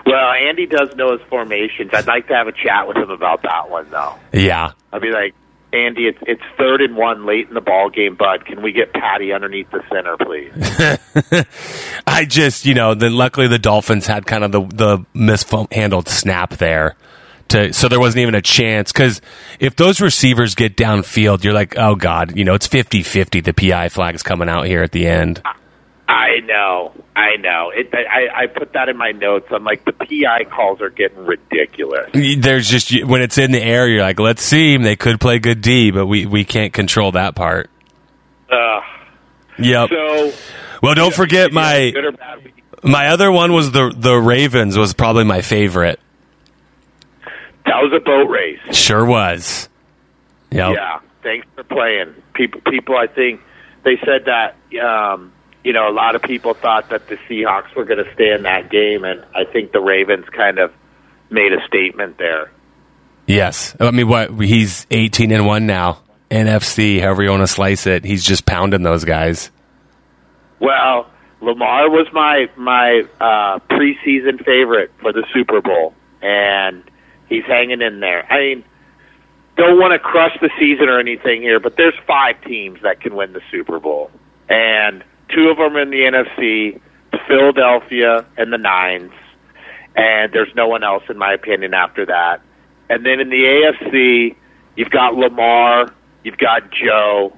well, 0.05 0.31
Andy 0.31 0.65
does 0.65 0.95
know 0.95 1.17
his 1.17 1.21
formations. 1.29 1.91
I'd 1.93 2.07
like 2.07 2.27
to 2.27 2.33
have 2.33 2.47
a 2.47 2.53
chat 2.53 2.87
with 2.87 2.97
him 2.97 3.09
about 3.09 3.41
that 3.43 3.69
one, 3.69 3.89
though. 3.89 4.15
Yeah. 4.31 4.71
I'd 4.93 5.01
be 5.01 5.11
like, 5.11 5.33
Andy, 5.73 6.07
it's 6.07 6.17
it's 6.21 6.41
third 6.57 6.79
and 6.79 6.95
one 6.95 7.25
late 7.25 7.49
in 7.49 7.53
the 7.53 7.59
ball 7.61 7.89
game, 7.89 8.15
bud. 8.15 8.45
Can 8.45 8.61
we 8.61 8.71
get 8.71 8.93
Patty 8.93 9.33
underneath 9.33 9.69
the 9.69 9.83
center, 9.91 10.15
please? 10.15 10.53
I 12.07 12.23
just, 12.23 12.65
you 12.65 12.73
know, 12.73 12.93
then 12.93 13.15
luckily 13.17 13.47
the 13.49 13.59
Dolphins 13.59 14.07
had 14.07 14.25
kind 14.25 14.45
of 14.45 14.53
the 14.53 14.61
the 14.61 15.05
mishandled 15.13 16.07
snap 16.07 16.51
there. 16.51 16.95
To, 17.49 17.71
so 17.73 17.87
there 17.89 17.99
wasn't 17.99 18.21
even 18.23 18.35
a 18.35 18.41
chance 18.41 18.91
because 18.93 19.21
if 19.59 19.75
those 19.75 19.99
receivers 20.01 20.55
get 20.55 20.75
downfield, 20.77 21.43
you're 21.43 21.53
like, 21.53 21.77
oh 21.77 21.95
god, 21.95 22.35
you 22.37 22.43
know, 22.45 22.53
it's 22.53 22.67
50-50. 22.67 23.43
The 23.43 23.53
PI 23.53 23.89
flag's 23.89 24.23
coming 24.23 24.49
out 24.49 24.67
here 24.67 24.83
at 24.83 24.91
the 24.93 25.05
end. 25.07 25.41
I 26.09 26.39
know, 26.45 26.93
I 27.15 27.35
know. 27.35 27.71
It, 27.75 27.93
I 27.93 28.43
I 28.43 28.47
put 28.47 28.73
that 28.73 28.87
in 28.87 28.95
my 28.95 29.11
notes. 29.11 29.47
I'm 29.51 29.65
like, 29.65 29.83
the 29.83 29.91
PI 29.91 30.45
calls 30.45 30.81
are 30.81 30.89
getting 30.89 31.25
ridiculous. 31.25 32.11
There's 32.13 32.69
just 32.69 33.05
when 33.05 33.21
it's 33.21 33.37
in 33.37 33.51
the 33.51 33.61
air, 33.61 33.87
you're 33.89 34.01
like, 34.01 34.19
let's 34.19 34.41
see, 34.41 34.77
they 34.77 34.95
could 34.95 35.19
play 35.19 35.39
good 35.39 35.61
D, 35.61 35.91
but 35.91 36.05
we 36.05 36.25
we 36.25 36.45
can't 36.45 36.71
control 36.71 37.11
that 37.13 37.35
part. 37.35 37.69
Ugh. 38.49 38.83
Yep. 39.59 39.89
So, 39.89 40.33
well, 40.81 40.95
don't 40.95 41.13
forget 41.13 41.51
my 41.51 41.91
good 41.91 42.05
or 42.05 42.11
bad 42.13 42.43
week? 42.43 42.63
my 42.83 43.07
other 43.07 43.29
one 43.31 43.51
was 43.51 43.71
the 43.71 43.93
the 43.95 44.15
Ravens 44.15 44.77
was 44.77 44.93
probably 44.93 45.25
my 45.25 45.41
favorite. 45.41 45.99
That 47.65 47.81
was 47.81 47.91
a 47.93 47.99
boat 47.99 48.29
race. 48.29 48.75
Sure 48.75 49.05
was. 49.05 49.67
Yep. 50.51 50.75
Yeah. 50.75 50.99
Thanks 51.21 51.47
for 51.55 51.63
playing. 51.65 52.15
People, 52.33 52.61
people. 52.61 52.95
I 52.95 53.07
think 53.07 53.41
they 53.83 53.97
said 54.05 54.25
that. 54.27 54.55
Um, 54.81 55.33
you 55.67 55.73
know, 55.73 55.89
a 55.89 55.91
lot 55.91 56.15
of 56.15 56.21
people 56.21 56.53
thought 56.53 56.91
that 56.91 57.09
the 57.09 57.17
Seahawks 57.29 57.75
were 57.75 57.83
going 57.83 58.01
to 58.01 58.09
stay 58.13 58.31
in 58.31 58.43
that 58.43 58.71
game, 58.71 59.03
and 59.03 59.25
I 59.35 59.43
think 59.43 59.73
the 59.73 59.81
Ravens 59.81 60.23
kind 60.29 60.59
of 60.59 60.71
made 61.29 61.51
a 61.51 61.61
statement 61.67 62.17
there. 62.17 62.49
Yes. 63.25 63.75
I 63.77 63.91
mean, 63.91 64.07
what 64.07 64.31
he's 64.39 64.87
18 64.91 65.29
and 65.33 65.45
one 65.45 65.65
now. 65.65 66.03
NFC, 66.31 67.01
however 67.01 67.21
you 67.21 67.31
want 67.31 67.41
to 67.41 67.47
slice 67.47 67.85
it, 67.85 68.05
he's 68.05 68.23
just 68.23 68.45
pounding 68.45 68.81
those 68.83 69.03
guys. 69.03 69.51
Well, 70.61 71.09
Lamar 71.41 71.89
was 71.89 72.07
my 72.13 72.49
my 72.55 73.03
uh, 73.19 73.59
preseason 73.69 74.43
favorite 74.45 74.91
for 75.01 75.11
the 75.11 75.25
Super 75.33 75.59
Bowl, 75.59 75.93
and 76.21 76.81
he's 77.27 77.43
hanging 77.43 77.81
in 77.81 77.99
there. 77.99 78.25
I 78.31 78.39
mean, 78.39 78.63
don't 79.57 79.77
want 79.77 79.91
to 79.91 79.99
crush 79.99 80.37
the 80.39 80.49
season 80.57 80.87
or 80.87 80.97
anything 80.97 81.41
here, 81.41 81.59
but 81.59 81.75
there's 81.75 81.93
five 82.07 82.41
teams 82.45 82.79
that 82.83 83.01
can 83.01 83.17
win 83.17 83.33
the 83.33 83.41
Super 83.51 83.81
Bowl, 83.81 84.11
and 84.47 85.03
two 85.29 85.49
of 85.49 85.57
them 85.57 85.75
are 85.75 85.81
in 85.81 85.89
the 85.89 85.97
NFC, 86.01 86.79
Philadelphia 87.27 88.25
and 88.37 88.51
the 88.51 88.57
Nines, 88.57 89.11
and 89.95 90.31
there's 90.31 90.53
no 90.55 90.67
one 90.67 90.83
else 90.83 91.03
in 91.09 91.17
my 91.17 91.33
opinion 91.33 91.73
after 91.73 92.05
that. 92.05 92.41
And 92.89 93.05
then 93.05 93.19
in 93.19 93.29
the 93.29 93.43
AFC, 93.43 94.35
you've 94.75 94.89
got 94.89 95.15
Lamar, 95.15 95.93
you've 96.23 96.37
got 96.37 96.71
Joe, 96.71 97.35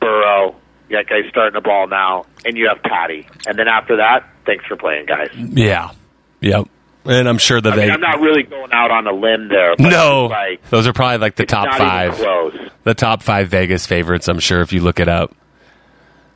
Burrow. 0.00 0.56
That 0.90 1.06
guy's 1.08 1.28
starting 1.30 1.54
the 1.54 1.62
ball 1.62 1.86
now, 1.86 2.26
and 2.44 2.56
you 2.58 2.68
have 2.68 2.82
Patty. 2.82 3.26
And 3.46 3.58
then 3.58 3.66
after 3.66 3.96
that, 3.96 4.28
thanks 4.44 4.66
for 4.66 4.76
playing, 4.76 5.06
guys. 5.06 5.30
Yeah. 5.34 5.92
Yep. 6.40 6.68
And 7.04 7.28
I'm 7.28 7.38
sure 7.38 7.60
that 7.60 7.72
I 7.72 7.76
they. 7.76 7.82
mean, 7.82 7.92
I'm 7.92 8.00
not 8.00 8.20
really 8.20 8.42
going 8.42 8.72
out 8.72 8.90
on 8.90 9.06
a 9.06 9.12
limb 9.12 9.48
there. 9.48 9.74
But 9.76 9.90
no, 9.90 10.26
like 10.26 10.68
those 10.68 10.86
are 10.86 10.92
probably 10.92 11.18
like 11.18 11.36
the 11.36 11.46
top 11.46 11.76
five. 11.76 12.14
Close. 12.14 12.56
The 12.84 12.94
top 12.94 13.22
five 13.22 13.48
Vegas 13.48 13.86
favorites. 13.86 14.28
I'm 14.28 14.38
sure 14.38 14.60
if 14.60 14.72
you 14.72 14.82
look 14.82 15.00
it 15.00 15.08
up, 15.08 15.34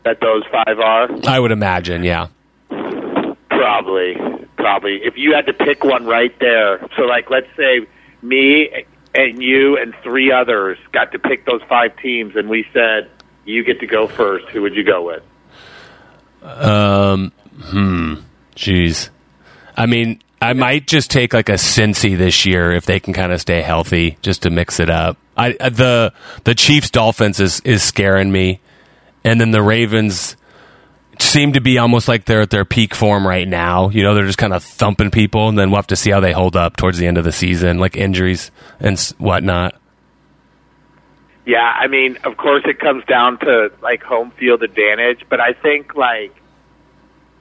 That 0.06 0.20
those 0.20 0.44
five 0.52 0.78
are 0.78 1.08
I 1.26 1.40
would 1.40 1.50
imagine. 1.50 2.04
Yeah. 2.04 2.28
probably, 2.68 4.14
probably. 4.56 5.00
If 5.02 5.16
you 5.16 5.34
had 5.34 5.46
to 5.46 5.52
pick 5.52 5.82
one 5.82 6.06
right 6.06 6.32
there, 6.38 6.78
so 6.96 7.02
like 7.02 7.28
let's 7.28 7.48
say 7.56 7.88
me 8.22 8.86
and 9.16 9.42
you 9.42 9.76
and 9.76 9.92
three 10.04 10.30
others 10.30 10.78
got 10.92 11.10
to 11.10 11.18
pick 11.18 11.44
those 11.44 11.60
five 11.68 11.96
teams, 11.96 12.36
and 12.36 12.48
we 12.48 12.64
said 12.72 13.10
you 13.46 13.64
get 13.64 13.80
to 13.80 13.88
go 13.88 14.06
first. 14.06 14.46
Who 14.50 14.62
would 14.62 14.76
you 14.76 14.84
go 14.84 15.04
with? 15.04 15.22
Um. 16.40 17.32
Hmm. 17.60 18.14
Jeez. 18.54 19.08
I 19.76 19.86
mean, 19.86 20.20
I 20.40 20.52
might 20.52 20.86
just 20.86 21.10
take 21.10 21.32
like 21.32 21.48
a 21.48 21.54
Cincy 21.54 22.16
this 22.16 22.46
year 22.46 22.70
if 22.70 22.86
they 22.86 23.00
can 23.00 23.12
kind 23.12 23.32
of 23.32 23.40
stay 23.40 23.60
healthy, 23.60 24.18
just 24.22 24.42
to 24.42 24.50
mix 24.50 24.78
it 24.78 24.88
up. 24.88 25.16
I 25.36 25.52
the 25.52 26.12
the 26.44 26.54
Chiefs 26.54 26.90
Dolphins 26.90 27.40
is 27.40 27.60
is 27.60 27.82
scaring 27.82 28.30
me, 28.30 28.60
and 29.26 29.40
then 29.40 29.50
the 29.50 29.60
Ravens 29.60 30.36
seem 31.18 31.54
to 31.54 31.60
be 31.60 31.78
almost 31.78 32.06
like 32.06 32.26
they're 32.26 32.42
at 32.42 32.50
their 32.50 32.64
peak 32.64 32.94
form 32.94 33.26
right 33.26 33.48
now. 33.48 33.88
You 33.88 34.04
know, 34.04 34.14
they're 34.14 34.26
just 34.26 34.38
kind 34.38 34.52
of 34.52 34.62
thumping 34.62 35.10
people, 35.10 35.48
and 35.48 35.58
then 35.58 35.70
we'll 35.70 35.78
have 35.78 35.88
to 35.88 35.96
see 35.96 36.10
how 36.10 36.20
they 36.20 36.32
hold 36.32 36.56
up 36.56 36.76
towards 36.76 36.98
the 36.98 37.08
end 37.08 37.18
of 37.18 37.24
the 37.24 37.32
season, 37.32 37.78
like 37.78 37.96
injuries 37.96 38.52
and 38.78 38.98
whatnot. 39.18 39.74
Yeah, 41.44 41.58
I 41.58 41.88
mean, 41.88 42.18
of 42.22 42.36
course, 42.36 42.62
it 42.66 42.78
comes 42.78 43.04
down 43.06 43.38
to 43.40 43.72
like 43.82 44.02
home 44.02 44.30
field 44.30 44.62
advantage, 44.62 45.24
but 45.28 45.40
I 45.40 45.54
think 45.54 45.96
like, 45.96 46.34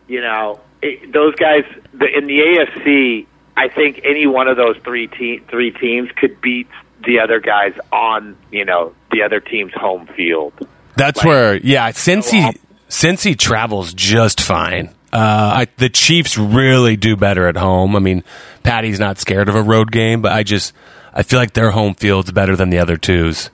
you 0.08 0.22
know, 0.22 0.60
it, 0.82 1.12
those 1.14 1.36
guys 1.36 1.66
the, 1.94 2.06
in 2.06 2.26
the 2.26 2.40
AFC. 2.40 3.28
I 3.58 3.70
think 3.70 4.02
any 4.04 4.28
one 4.28 4.50
of 4.50 4.58
those 4.58 4.76
three 4.84 5.08
te- 5.08 5.40
three 5.50 5.72
teams 5.72 6.10
could 6.18 6.42
beat 6.42 6.68
the 7.06 7.20
other 7.20 7.40
guys 7.40 7.74
on 7.92 8.36
you 8.52 8.66
know 8.66 8.94
the 9.12 9.22
other 9.22 9.40
team's 9.40 9.74
home 9.74 10.08
field. 10.08 10.54
That's 10.96 11.18
like, 11.18 11.26
where, 11.26 11.56
yeah, 11.58 11.92
Since 11.92 12.32
he 12.32 12.52
since 12.88 13.24
he 13.24 13.36
travels 13.36 13.94
just 13.94 14.40
fine. 14.40 14.90
Uh, 15.12 15.66
I, 15.66 15.68
the 15.78 15.90
Chiefs 15.90 16.38
really 16.38 16.98
do 16.98 17.16
better 17.16 17.48
at 17.48 17.56
home. 17.56 17.96
I 17.96 18.00
mean, 18.00 18.24
Patty's 18.64 19.00
not 19.00 19.18
scared 19.18 19.48
of 19.48 19.56
a 19.56 19.62
road 19.62 19.92
game, 19.92 20.22
but 20.22 20.34
I 20.34 20.44
just 20.44 20.74
I 21.14 21.24
feel 21.24 21.40
like 21.40 21.54
their 21.54 21.72
home 21.72 21.96
field's 21.96 22.32
better 22.32 22.56
than 22.56 22.70
the 22.70 22.80
other 22.80 22.98
twos. 22.98 23.50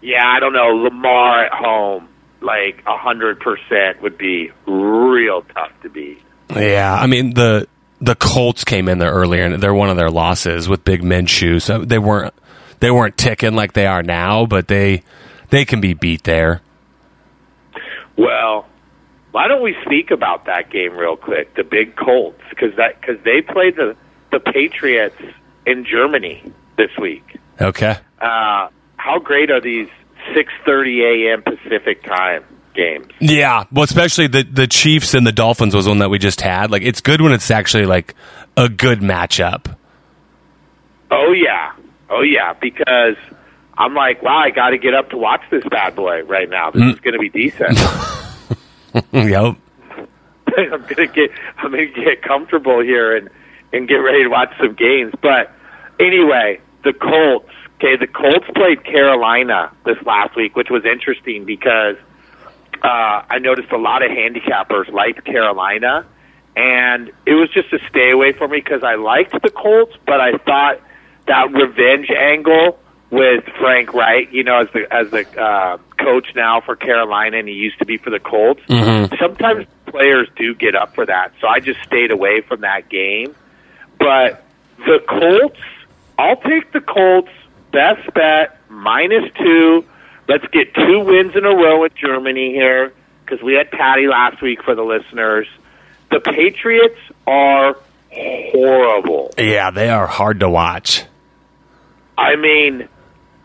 Yeah, 0.00 0.22
I 0.24 0.40
don't 0.40 0.52
know. 0.52 0.68
Lamar 0.68 1.44
at 1.44 1.52
home, 1.52 2.08
like 2.40 2.82
a 2.86 2.96
hundred 2.96 3.40
percent, 3.40 4.00
would 4.02 4.16
be 4.16 4.50
real 4.66 5.42
tough 5.54 5.72
to 5.82 5.90
beat. 5.90 6.22
Yeah, 6.50 6.94
I 6.94 7.06
mean 7.06 7.34
the 7.34 7.68
the 8.00 8.14
Colts 8.14 8.64
came 8.64 8.88
in 8.88 8.98
there 8.98 9.12
earlier, 9.12 9.44
and 9.44 9.62
they're 9.62 9.74
one 9.74 9.90
of 9.90 9.96
their 9.96 10.10
losses 10.10 10.68
with 10.68 10.84
Big 10.84 11.02
Minshew. 11.02 11.60
So 11.60 11.84
they 11.84 11.98
weren't 11.98 12.34
they 12.80 12.90
weren't 12.90 13.16
ticking 13.16 13.54
like 13.54 13.74
they 13.74 13.86
are 13.86 14.02
now, 14.02 14.46
but 14.46 14.68
they 14.68 15.02
they 15.54 15.64
can 15.64 15.80
be 15.80 15.94
beat 15.94 16.24
there. 16.24 16.60
Well, 18.16 18.66
why 19.30 19.48
don't 19.48 19.62
we 19.62 19.76
speak 19.84 20.10
about 20.10 20.46
that 20.46 20.70
game 20.70 20.96
real 20.96 21.16
quick? 21.16 21.54
The 21.54 21.64
big 21.64 21.96
Colts, 21.96 22.40
because 22.50 22.76
that 22.76 23.00
because 23.00 23.22
they 23.24 23.40
played 23.40 23.76
the 23.76 23.96
the 24.32 24.40
Patriots 24.40 25.20
in 25.66 25.84
Germany 25.84 26.42
this 26.76 26.90
week. 27.00 27.38
Okay. 27.60 27.96
Uh, 28.20 28.68
how 28.96 29.18
great 29.22 29.50
are 29.50 29.60
these 29.60 29.88
6:30 30.34 31.28
a.m. 31.28 31.42
Pacific 31.42 32.02
time 32.02 32.44
games? 32.74 33.06
Yeah, 33.20 33.64
well, 33.72 33.84
especially 33.84 34.26
the 34.26 34.42
the 34.42 34.66
Chiefs 34.66 35.14
and 35.14 35.26
the 35.26 35.32
Dolphins 35.32 35.74
was 35.74 35.86
one 35.86 35.98
that 35.98 36.10
we 36.10 36.18
just 36.18 36.40
had. 36.40 36.70
Like, 36.70 36.82
it's 36.82 37.00
good 37.00 37.20
when 37.20 37.32
it's 37.32 37.50
actually 37.50 37.86
like 37.86 38.14
a 38.56 38.68
good 38.68 39.00
matchup. 39.00 39.76
Oh 41.10 41.32
yeah, 41.32 41.72
oh 42.10 42.22
yeah, 42.22 42.54
because 42.54 43.16
I'm 43.76 43.94
like, 43.94 44.22
wow, 44.22 44.38
I 44.38 44.50
got 44.50 44.70
to 44.70 44.78
get 44.78 44.94
up 44.94 45.10
to 45.10 45.16
watch 45.16 45.42
this 45.50 45.64
bad 45.70 45.96
boy 45.96 46.22
right 46.24 46.48
now. 46.48 46.70
This 46.70 46.82
mm. 46.82 46.92
is 46.92 47.00
going 47.00 47.14
to 47.14 47.18
be 47.18 47.28
decent. 47.28 47.78
yep. 49.12 49.56
I'm 50.56 50.86
gonna 50.86 51.06
get 51.08 51.30
I'm 51.58 51.72
gonna 51.72 51.86
get 51.86 52.22
comfortable 52.22 52.80
here 52.80 53.16
and 53.16 53.28
and 53.72 53.88
get 53.88 53.96
ready 53.96 54.22
to 54.22 54.28
watch 54.28 54.52
some 54.58 54.74
games. 54.74 55.12
But 55.20 55.50
anyway, 55.98 56.60
the 56.84 56.92
Colts 56.92 57.50
Okay, 57.84 57.96
the 57.96 58.06
Colts 58.06 58.46
played 58.54 58.84
Carolina 58.84 59.70
this 59.84 59.96
last 60.06 60.36
week, 60.36 60.56
which 60.56 60.70
was 60.70 60.84
interesting 60.84 61.44
because 61.44 61.96
uh, 62.82 63.22
I 63.28 63.38
noticed 63.40 63.72
a 63.72 63.76
lot 63.76 64.02
of 64.02 64.10
handicappers 64.10 64.90
liked 64.90 65.24
Carolina, 65.24 66.06
and 66.56 67.08
it 67.26 67.34
was 67.34 67.50
just 67.50 67.72
a 67.72 67.78
stay 67.90 68.10
away 68.10 68.32
for 68.32 68.46
me 68.46 68.58
because 68.58 68.82
I 68.84 68.94
liked 68.94 69.32
the 69.32 69.50
Colts, 69.50 69.92
but 70.06 70.20
I 70.20 70.38
thought 70.38 70.80
that 71.26 71.52
revenge 71.52 72.10
angle 72.10 72.78
with 73.14 73.44
Frank 73.60 73.94
Reich, 73.94 74.32
you 74.32 74.42
know, 74.42 74.58
as 74.60 74.68
the 74.72 74.92
as 74.92 75.10
the 75.10 75.40
uh, 75.40 75.78
coach 75.98 76.26
now 76.34 76.60
for 76.60 76.74
Carolina, 76.74 77.38
and 77.38 77.48
he 77.48 77.54
used 77.54 77.78
to 77.78 77.86
be 77.86 77.96
for 77.96 78.10
the 78.10 78.18
Colts. 78.18 78.60
Mm-hmm. 78.68 79.14
Sometimes 79.20 79.66
players 79.86 80.28
do 80.36 80.54
get 80.54 80.74
up 80.74 80.94
for 80.96 81.06
that, 81.06 81.32
so 81.40 81.46
I 81.46 81.60
just 81.60 81.80
stayed 81.84 82.10
away 82.10 82.40
from 82.40 82.62
that 82.62 82.88
game. 82.88 83.34
But 83.98 84.44
the 84.78 84.98
Colts, 85.08 85.60
I'll 86.18 86.40
take 86.40 86.72
the 86.72 86.80
Colts 86.80 87.30
best 87.70 88.12
bet 88.14 88.58
minus 88.68 89.30
two. 89.38 89.84
Let's 90.26 90.46
get 90.48 90.74
two 90.74 91.00
wins 91.00 91.36
in 91.36 91.44
a 91.44 91.54
row 91.54 91.84
in 91.84 91.90
Germany 91.94 92.52
here 92.52 92.92
because 93.24 93.42
we 93.42 93.54
had 93.54 93.70
Patty 93.70 94.08
last 94.08 94.42
week 94.42 94.62
for 94.64 94.74
the 94.74 94.82
listeners. 94.82 95.46
The 96.10 96.18
Patriots 96.20 96.98
are 97.26 97.76
horrible. 98.10 99.30
Yeah, 99.38 99.70
they 99.70 99.88
are 99.90 100.06
hard 100.06 100.40
to 100.40 100.48
watch. 100.48 101.04
I 102.16 102.36
mean, 102.36 102.88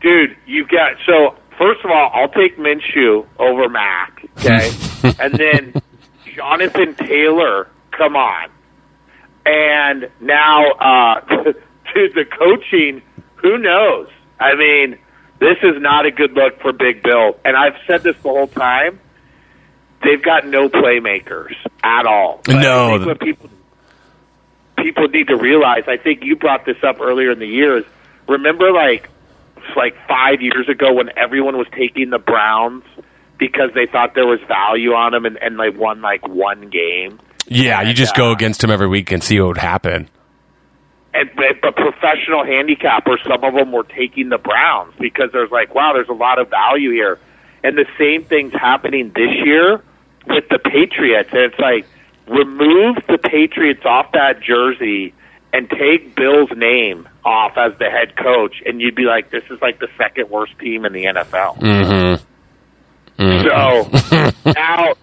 dude, 0.01 0.37
you've 0.45 0.69
got 0.69 0.93
so. 1.05 1.35
First 1.57 1.83
of 1.83 1.91
all, 1.91 2.09
I'll 2.13 2.29
take 2.29 2.57
Minshew 2.57 3.27
over 3.37 3.67
Mac, 3.67 4.25
okay, 4.37 4.71
and 5.19 5.33
then 5.33 5.73
Jonathan 6.35 6.95
Taylor. 6.95 7.67
Come 7.91 8.15
on, 8.15 8.49
and 9.45 10.09
now, 10.21 10.71
uh, 10.71 11.21
dude, 11.93 12.13
the 12.13 12.25
coaching. 12.25 13.01
Who 13.37 13.57
knows? 13.57 14.09
I 14.39 14.55
mean, 14.55 14.97
this 15.39 15.57
is 15.63 15.81
not 15.81 16.05
a 16.05 16.11
good 16.11 16.33
look 16.33 16.61
for 16.61 16.73
Big 16.73 17.01
Bill. 17.01 17.37
And 17.45 17.55
I've 17.55 17.75
said 17.87 18.03
this 18.03 18.15
the 18.17 18.29
whole 18.29 18.47
time. 18.47 18.99
They've 20.03 20.21
got 20.21 20.45
no 20.45 20.69
playmakers 20.69 21.53
at 21.83 22.05
all. 22.05 22.41
But 22.45 22.61
no. 22.61 23.05
what 23.05 23.19
people 23.19 23.49
people 24.77 25.07
need 25.09 25.27
to 25.27 25.35
realize, 25.35 25.83
I 25.87 25.97
think 25.97 26.23
you 26.23 26.37
brought 26.37 26.65
this 26.65 26.77
up 26.83 27.01
earlier 27.01 27.31
in 27.31 27.39
the 27.39 27.47
years. 27.47 27.83
Remember, 28.27 28.71
like 28.71 29.09
like 29.75 29.95
five 30.07 30.41
years 30.41 30.67
ago 30.69 30.93
when 30.93 31.09
everyone 31.17 31.57
was 31.57 31.67
taking 31.75 32.09
the 32.09 32.19
Browns 32.19 32.83
because 33.37 33.71
they 33.73 33.85
thought 33.85 34.13
there 34.15 34.27
was 34.27 34.39
value 34.47 34.93
on 34.93 35.13
them 35.13 35.25
and, 35.25 35.37
and 35.37 35.59
they 35.59 35.69
won 35.69 36.01
like 36.01 36.27
one 36.27 36.69
game. 36.69 37.19
Yeah, 37.47 37.79
and, 37.79 37.87
you 37.87 37.93
just 37.93 38.13
uh, 38.13 38.17
go 38.17 38.31
against 38.31 38.61
them 38.61 38.69
every 38.69 38.87
week 38.87 39.11
and 39.11 39.23
see 39.23 39.39
what 39.39 39.47
would 39.47 39.57
happen. 39.57 40.09
And 41.13 41.29
but 41.35 41.75
professional 41.75 42.43
handicappers, 42.43 43.23
some 43.27 43.43
of 43.43 43.53
them 43.55 43.71
were 43.71 43.83
taking 43.83 44.29
the 44.29 44.37
Browns 44.37 44.93
because 44.99 45.31
there's 45.31 45.49
like, 45.49 45.73
wow, 45.73 45.93
there's 45.93 46.09
a 46.09 46.13
lot 46.13 46.37
of 46.37 46.49
value 46.49 46.91
here, 46.91 47.17
and 47.63 47.75
the 47.75 47.87
same 47.97 48.23
thing's 48.23 48.53
happening 48.53 49.11
this 49.15 49.31
year 49.43 49.81
with 50.27 50.47
the 50.49 50.59
Patriots, 50.59 51.29
and 51.31 51.41
it's 51.41 51.59
like 51.59 51.85
remove 52.27 52.97
the 53.07 53.17
Patriots 53.17 53.81
off 53.85 54.11
that 54.13 54.39
jersey 54.39 55.13
and 55.51 55.69
take 55.69 56.15
Bill's 56.15 56.51
name 56.55 57.07
off 57.23 57.57
as 57.57 57.77
the 57.79 57.89
head 57.89 58.15
coach, 58.15 58.61
and 58.65 58.81
you'd 58.81 58.95
be 58.95 59.05
like, 59.05 59.31
this 59.31 59.43
is 59.49 59.61
like 59.61 59.79
the 59.79 59.87
second 59.97 60.29
worst 60.29 60.57
team 60.59 60.85
in 60.85 60.93
the 60.93 61.05
NFL. 61.05 61.57
Mm-hmm. 61.59 63.21
Mm-hmm. 63.21 64.43
So 64.45 64.51
now 64.51 64.93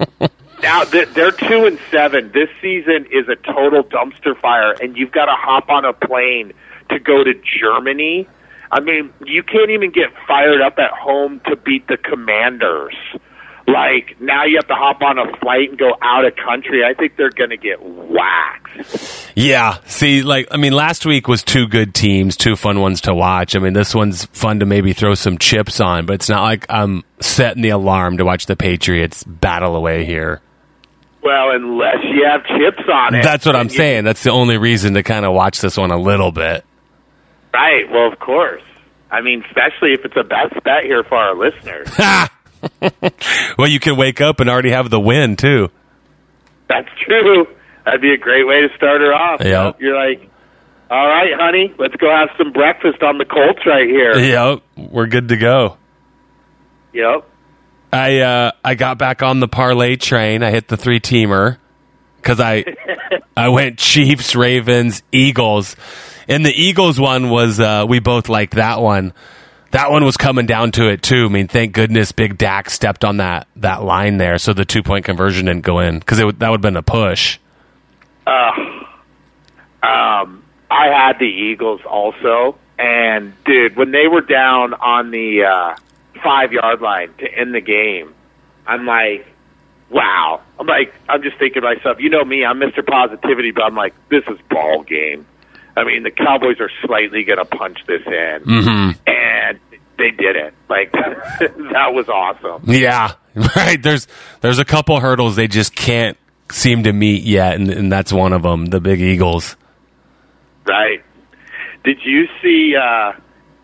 now 0.63 0.85
they're 0.85 1.33
two 1.33 1.67
and 1.67 1.79
seven. 1.91 2.33
This 2.33 2.49
season 2.63 3.07
is 3.11 3.29
a 3.29 3.37
total 3.37 3.85
dumpster 3.85 4.39
fire, 4.41 4.73
and 4.73 4.97
you've 4.97 5.13
got 5.13 5.27
to 5.27 5.35
hop 5.35 5.69
on 5.69 5.85
a 5.85 5.93
plane 5.93 6.53
to 6.91 6.99
go 6.99 7.23
to 7.25 7.35
Germany. 7.61 8.29
I 8.71 8.81
mean, 8.81 9.13
you 9.25 9.43
can't 9.43 9.71
even 9.71 9.91
get 9.91 10.11
fired 10.27 10.61
up 10.61 10.79
at 10.79 10.91
home 10.91 11.41
to 11.47 11.57
beat 11.57 11.87
the 11.89 11.97
Commanders. 11.97 12.95
Like 13.69 14.21
now, 14.21 14.45
you 14.45 14.57
have 14.59 14.69
to 14.69 14.75
hop 14.75 15.03
on 15.03 15.19
a 15.19 15.37
flight 15.39 15.71
and 15.71 15.79
go 15.79 15.93
out 16.01 16.25
of 16.25 16.35
country. 16.37 16.85
I 16.85 16.95
think 16.95 17.17
they're 17.17 17.31
going 17.31 17.51
to 17.51 17.57
get 17.57 17.83
waxed. 17.83 19.33
Yeah. 19.35 19.79
See, 19.87 20.23
like 20.23 20.47
I 20.53 20.57
mean, 20.57 20.73
last 20.73 21.05
week 21.05 21.27
was 21.27 21.43
two 21.43 21.67
good 21.67 21.93
teams, 21.93 22.37
two 22.37 22.55
fun 22.55 22.81
ones 22.81 23.01
to 23.03 23.15
watch. 23.15 23.57
I 23.57 23.59
mean, 23.59 23.73
this 23.73 23.95
one's 23.95 24.25
fun 24.27 24.61
to 24.61 24.67
maybe 24.67 24.93
throw 24.93 25.15
some 25.15 25.37
chips 25.39 25.81
on, 25.81 26.07
but 26.07 26.15
it's 26.15 26.29
not 26.29 26.43
like 26.43 26.67
I'm 26.69 27.03
setting 27.21 27.63
the 27.63 27.71
alarm 27.71 28.19
to 28.19 28.25
watch 28.25 28.47
the 28.47 28.55
Patriots 28.57 29.25
battle 29.25 29.75
away 29.75 30.05
here. 30.05 30.41
Well, 31.23 31.51
unless 31.51 32.05
you 32.05 32.25
have 32.25 32.45
chips 32.45 32.89
on 32.89 33.17
it. 33.17 33.25
That's 33.25 33.45
what 33.45 33.57
I'm 33.57 33.69
saying. 33.69 34.05
That's 34.05 34.23
the 34.23 34.31
only 34.31 34.59
reason 34.59 34.95
to 34.95 35.03
kind 35.03 35.25
of 35.25 35.35
watch 35.35 35.61
this 35.61 35.77
one 35.77 35.91
a 35.91 35.99
little 35.99 36.31
bit. 36.31 36.65
Right. 37.53 37.91
Well, 37.91 38.13
of 38.13 38.21
course. 38.21 38.63
I 39.11 39.23
mean, 39.23 39.43
especially 39.49 39.93
if 39.93 40.05
it's 40.05 40.17
a 40.17 40.23
best 40.23 40.55
bet 40.63 40.85
here 40.85 41.03
for 41.03 41.17
our 41.17 41.35
listeners. 41.35 41.89
well, 43.59 43.69
you 43.69 43.81
can 43.81 43.97
wake 43.97 44.21
up 44.21 44.41
and 44.41 44.49
already 44.49 44.71
have 44.71 44.91
the 44.91 45.01
win 45.01 45.37
too. 45.37 45.71
That's 46.69 46.89
true. 47.05 47.47
That'd 47.85 48.01
be 48.01 48.13
a 48.13 48.19
great 48.19 48.47
way 48.47 48.63
to 48.63 48.69
start 48.77 49.01
her 49.01 49.15
off. 49.15 49.41
Yep. 49.43 49.81
You're 49.81 49.97
like, 49.97 50.29
all 50.91 51.07
right, 51.07 51.33
honey, 51.35 51.75
let's 51.79 51.95
go 51.97 52.11
have 52.11 52.31
some 52.39 52.53
breakfast 52.53 53.03
on 53.03 53.19
the 53.19 53.25
Colts 53.25 53.65
right 53.67 53.89
here. 53.89 54.19
Yep, 54.19 54.63
we're 54.77 55.07
good 55.07 55.29
to 55.29 55.37
go. 55.37 55.79
Yep. 56.93 57.29
I 57.93 58.21
uh, 58.21 58.53
I 58.65 58.75
got 58.75 58.99
back 58.99 59.23
on 59.23 59.41
the 59.41 59.49
parlay 59.49 59.97
train. 59.97 60.43
I 60.43 60.51
hit 60.51 60.69
the 60.69 60.77
three 60.77 61.01
teamer 61.01 61.59
because 62.17 62.41
I 62.41 62.65
I 63.37 63.49
went 63.49 63.79
Chiefs, 63.79 64.35
Ravens, 64.35 65.03
Eagles, 65.13 65.77
and 66.29 66.45
the 66.45 66.53
Eagles 66.53 67.01
one 67.01 67.31
was 67.31 67.61
uh, 67.61 67.85
we 67.89 68.01
both 68.01 68.29
liked 68.29 68.55
that 68.55 68.81
one. 68.81 69.13
That 69.77 69.91
one 69.91 70.05
was 70.07 70.17
coming 70.17 70.47
down 70.47 70.73
to 70.73 70.89
it 70.89 71.03
too. 71.03 71.27
I 71.27 71.29
mean, 71.29 71.49
thank 71.49 71.75
goodness 71.75 72.11
Big 72.11 72.39
Dak 72.39 72.71
stepped 72.71 73.05
on 73.05 73.19
that 73.19 73.47
that 73.57 73.85
line 73.85 74.17
there, 74.17 74.39
so 74.39 74.55
the 74.55 74.65
two 74.65 74.83
point 74.83 75.05
conversion 75.05 75.45
didn't 75.47 75.65
go 75.67 75.81
in 75.81 75.99
because 75.99 76.17
that 76.17 76.27
would 76.27 76.41
have 76.41 76.61
been 76.63 76.79
a 76.79 76.83
push. 76.83 77.39
Uh, 78.27 78.51
um, 79.83 80.43
I 80.71 80.87
had 80.89 81.19
the 81.19 81.27
Eagles 81.27 81.83
also, 81.85 82.57
and 82.79 83.35
dude, 83.45 83.77
when 83.77 83.91
they 83.91 84.09
were 84.09 84.23
down 84.23 84.73
on 84.73 85.11
the 85.11 85.45
uh, 85.45 85.77
five 86.23 86.53
yard 86.53 86.81
line 86.81 87.13
to 87.19 87.31
end 87.31 87.55
the 87.55 87.61
game, 87.61 88.15
I'm 88.67 88.87
like, 88.87 89.27
wow. 89.91 90.41
I'm 90.59 90.67
like, 90.67 90.95
I'm 91.09 91.23
just 91.23 91.37
thinking 91.39 91.61
to 91.61 91.75
myself, 91.75 92.01
you 92.01 92.09
know 92.09 92.25
me, 92.25 92.45
I'm 92.47 92.59
Mr. 92.59 92.85
Positivity, 92.85 93.51
but 93.51 93.65
I'm 93.65 93.75
like, 93.77 93.95
this 94.09 94.25
is 94.27 94.39
ball 94.49 94.83
game. 94.85 95.27
I 95.77 95.85
mean, 95.85 96.03
the 96.03 96.11
Cowboys 96.11 96.59
are 96.61 96.71
slightly 96.83 97.25
going 97.25 97.39
to 97.39 97.45
punch 97.45 97.79
this 97.87 98.01
in, 98.07 98.43
Mm-hmm. 98.47 98.91
and 99.07 99.61
they 99.99 100.11
did 100.11 100.37
it. 100.37 100.55
Like 100.69 100.93
that 101.73 101.93
was 101.93 102.09
awesome. 102.09 102.63
Yeah, 102.71 103.13
right. 103.57 103.83
There's 103.83 104.07
there's 104.41 104.59
a 104.59 104.65
couple 104.65 104.99
hurdles 105.01 105.37
they 105.37 105.49
just 105.49 105.75
can't 105.75 106.17
seem 106.51 106.85
to 106.85 106.93
meet 106.93 107.23
yet, 107.23 107.57
and, 107.57 107.69
and 107.71 107.93
that's 107.93 108.13
one 108.13 108.33
of 108.33 108.43
them. 108.43 108.67
The 108.67 108.81
big 108.81 109.01
Eagles. 109.01 109.57
Right. 110.67 111.03
Did 111.85 111.99
you 112.05 112.27
see? 112.43 112.75
uh 112.77 113.13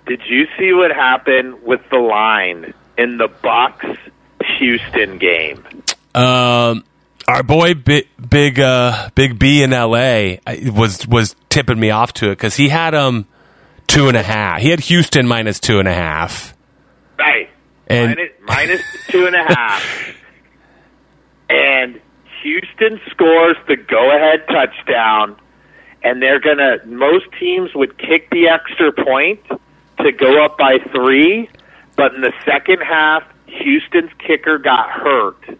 Did 0.06 0.22
you 0.28 0.46
see 0.58 0.72
what 0.72 0.90
happened 0.90 1.62
with 1.62 1.80
the 1.90 1.98
line 1.98 2.74
in 2.96 3.18
the 3.18 3.28
Bucks 3.28 3.86
Houston 4.58 5.18
game? 5.18 5.64
Um, 6.14 6.84
our 7.26 7.42
boy 7.42 7.74
Big 7.74 8.08
Big, 8.28 8.60
uh, 8.60 9.10
Big 9.14 9.38
B 9.38 9.62
in 9.62 9.72
L.A. 9.72 10.40
Was 10.72 11.06
was 11.06 11.34
tipping 11.48 11.80
me 11.80 11.90
off 11.90 12.12
to 12.14 12.26
it 12.26 12.36
because 12.36 12.56
he 12.56 12.68
had 12.68 12.94
um 12.94 13.26
two 13.86 14.08
and 14.08 14.16
a 14.16 14.22
half. 14.22 14.60
He 14.60 14.70
had 14.70 14.80
Houston 14.80 15.26
minus 15.26 15.60
two 15.60 15.78
and 15.78 15.88
a 15.88 15.94
half. 15.94 16.54
Right. 17.18 17.48
And- 17.86 18.16
minus, 18.16 18.30
minus 18.46 18.80
two 19.08 19.26
and 19.26 19.36
a 19.36 19.42
half. 19.44 20.16
And 21.48 22.00
Houston 22.42 22.98
scores 23.10 23.56
the 23.68 23.76
go-ahead 23.76 24.46
touchdown, 24.48 25.36
and 26.02 26.22
they're 26.22 26.40
gonna. 26.40 26.78
Most 26.86 27.26
teams 27.38 27.74
would 27.74 27.98
kick 27.98 28.30
the 28.30 28.48
extra 28.48 28.90
point 28.90 29.40
to 29.98 30.12
go 30.12 30.42
up 30.42 30.56
by 30.56 30.78
three, 30.92 31.50
but 31.94 32.14
in 32.14 32.22
the 32.22 32.32
second 32.46 32.78
half, 32.80 33.22
Houston's 33.46 34.10
kicker 34.18 34.56
got 34.56 34.88
hurt, 34.90 35.58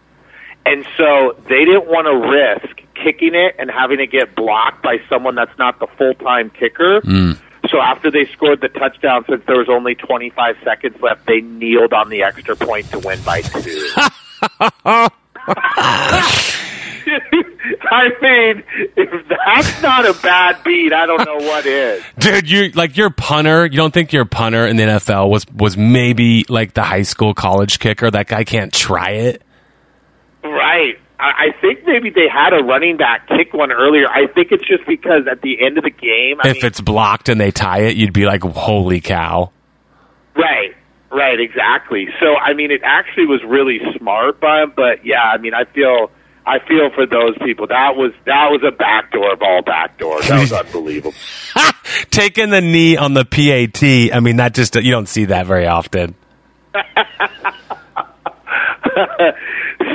and 0.65 0.83
so 0.97 1.35
they 1.47 1.63
didn't 1.63 1.85
want 1.85 2.07
to 2.07 2.27
risk 2.27 2.81
kicking 2.95 3.35
it 3.35 3.55
and 3.59 3.69
having 3.69 3.99
it 3.99 4.07
get 4.11 4.35
blocked 4.35 4.81
by 4.81 4.97
someone 5.09 5.35
that's 5.35 5.55
not 5.59 5.79
the 5.79 5.87
full-time 5.97 6.49
kicker. 6.49 7.01
Hmm. 7.01 7.33
So 7.73 7.81
after 7.81 8.11
they 8.11 8.27
scored 8.27 8.61
the 8.61 8.69
touchdown, 8.69 9.25
since 9.27 9.43
there 9.47 9.57
was 9.57 9.67
only 9.67 9.95
25 9.95 10.57
seconds 10.63 11.01
left, 11.01 11.25
they 11.25 11.41
kneeled 11.41 11.91
on 11.91 12.09
the 12.09 12.21
extra 12.21 12.55
point 12.55 12.87
to 12.91 12.99
win 12.99 13.19
by 13.23 13.41
two. 13.41 13.89
I 17.89 18.09
mean, 18.21 18.63
if 18.95 19.27
that's 19.27 19.81
not 19.81 20.05
a 20.05 20.13
bad 20.21 20.63
beat, 20.63 20.93
I 20.93 21.07
don't 21.07 21.25
know 21.25 21.37
what 21.37 21.65
is. 21.65 22.03
Dude, 22.19 22.47
you 22.47 22.69
like 22.69 22.95
your 22.95 23.09
punter. 23.09 23.65
You 23.65 23.77
don't 23.77 23.93
think 23.93 24.13
your 24.13 24.25
punter 24.25 24.67
in 24.67 24.75
the 24.75 24.83
NFL 24.83 25.31
was 25.31 25.47
was 25.51 25.75
maybe 25.75 26.45
like 26.49 26.75
the 26.75 26.83
high 26.83 27.01
school 27.01 27.33
college 27.33 27.79
kicker? 27.79 28.11
That 28.11 28.27
guy 28.27 28.43
can't 28.43 28.71
try 28.71 29.09
it. 29.11 29.41
Right. 30.43 30.99
I 31.23 31.47
I 31.47 31.61
think 31.61 31.85
maybe 31.85 32.09
they 32.09 32.27
had 32.27 32.53
a 32.53 32.63
running 32.63 32.97
back 32.97 33.27
kick 33.27 33.53
one 33.53 33.71
earlier. 33.71 34.07
I 34.07 34.27
think 34.27 34.51
it's 34.51 34.67
just 34.67 34.85
because 34.85 35.23
at 35.31 35.41
the 35.41 35.63
end 35.65 35.77
of 35.77 35.83
the 35.83 35.89
game, 35.89 36.39
I 36.43 36.49
if 36.49 36.57
mean, 36.57 36.65
it's 36.65 36.81
blocked 36.81 37.29
and 37.29 37.39
they 37.39 37.51
tie 37.51 37.83
it, 37.83 37.95
you'd 37.95 38.13
be 38.13 38.25
like, 38.25 38.43
"Holy 38.43 38.99
cow!" 38.99 39.51
Right, 40.35 40.75
right, 41.11 41.39
exactly. 41.39 42.07
So 42.19 42.35
I 42.35 42.53
mean, 42.53 42.71
it 42.71 42.81
actually 42.83 43.27
was 43.27 43.41
really 43.47 43.79
smart 43.97 44.39
by 44.41 44.63
him. 44.63 44.73
But 44.75 45.05
yeah, 45.05 45.23
I 45.23 45.37
mean, 45.37 45.53
I 45.53 45.63
feel 45.65 46.11
I 46.45 46.59
feel 46.67 46.89
for 46.93 47.05
those 47.05 47.37
people. 47.43 47.67
That 47.67 47.95
was 47.95 48.11
that 48.25 48.49
was 48.51 48.61
a 48.67 48.71
backdoor 48.71 49.37
ball, 49.37 49.61
backdoor. 49.61 50.21
That 50.23 50.39
was 50.41 50.51
unbelievable. 50.65 51.13
Taking 52.11 52.49
the 52.49 52.61
knee 52.61 52.97
on 52.97 53.13
the 53.13 53.23
PAT. 53.23 53.81
I 54.13 54.19
mean, 54.19 54.35
that 54.37 54.53
just 54.53 54.75
you 54.75 54.91
don't 54.91 55.07
see 55.07 55.25
that 55.25 55.45
very 55.45 55.67
often. 55.67 56.15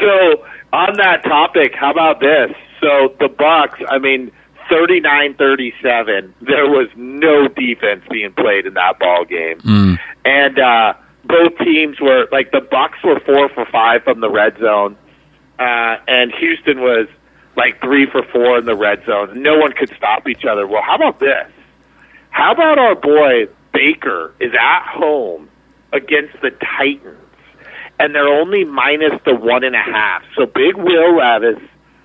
so 0.01 0.45
on 0.73 0.97
that 0.99 1.23
topic, 1.25 1.75
how 1.75 1.91
about 1.91 2.21
this? 2.21 2.51
So 2.81 3.15
the 3.19 3.29
Bucks, 3.29 3.81
I 3.89 3.99
mean, 3.99 4.31
39-37. 4.71 6.35
There 6.43 6.67
was 6.67 6.89
no 6.97 7.49
defense 7.49 8.05
being 8.11 8.33
played 8.33 8.67
in 8.67 8.75
that 8.75 8.99
ball 8.99 9.25
game. 9.25 9.61
And 10.25 10.59
uh 10.59 10.95
both 11.25 11.59
teams 11.59 12.01
were 12.01 12.27
like 12.33 12.53
the 12.53 12.61
Bucks 12.61 12.99
were 13.05 13.21
4 13.21 13.49
for 13.51 13.67
5 13.67 14.05
from 14.05 14.21
the 14.21 14.31
red 14.31 14.59
zone. 14.59 14.97
Uh 15.59 15.97
and 16.07 16.33
Houston 16.39 16.81
was 16.81 17.09
like 17.57 17.81
3 17.81 18.07
for 18.11 18.23
4 18.23 18.59
in 18.59 18.65
the 18.67 18.77
red 18.77 19.05
zone. 19.07 19.43
No 19.43 19.59
one 19.59 19.73
could 19.73 19.91
stop 19.97 20.29
each 20.29 20.45
other. 20.45 20.67
Well, 20.67 20.83
how 20.83 20.97
about 20.97 21.19
this? 21.19 21.51
How 22.31 22.53
about 22.53 22.79
our 22.79 22.95
boy 22.95 23.49
Baker 23.73 24.33
is 24.39 24.53
at 24.55 24.87
home 24.87 25.49
against 25.93 26.41
the 26.43 26.51
Titans? 26.51 27.19
And 27.99 28.15
they're 28.15 28.29
only 28.29 28.65
minus 28.65 29.21
the 29.25 29.35
one 29.35 29.65
and 29.65 29.75
a 29.75 29.83
half. 29.83 30.23
So 30.37 30.47
Big 30.47 30.77
Will 30.77 31.17
Levis 31.17 31.63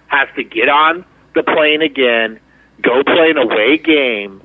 has 0.07 0.27
to 0.35 0.43
get 0.43 0.69
on 0.69 1.05
the 1.35 1.43
plane 1.43 1.81
again, 1.81 2.39
go 2.81 3.03
play 3.03 3.31
an 3.31 3.37
away 3.37 3.77
game, 3.77 4.41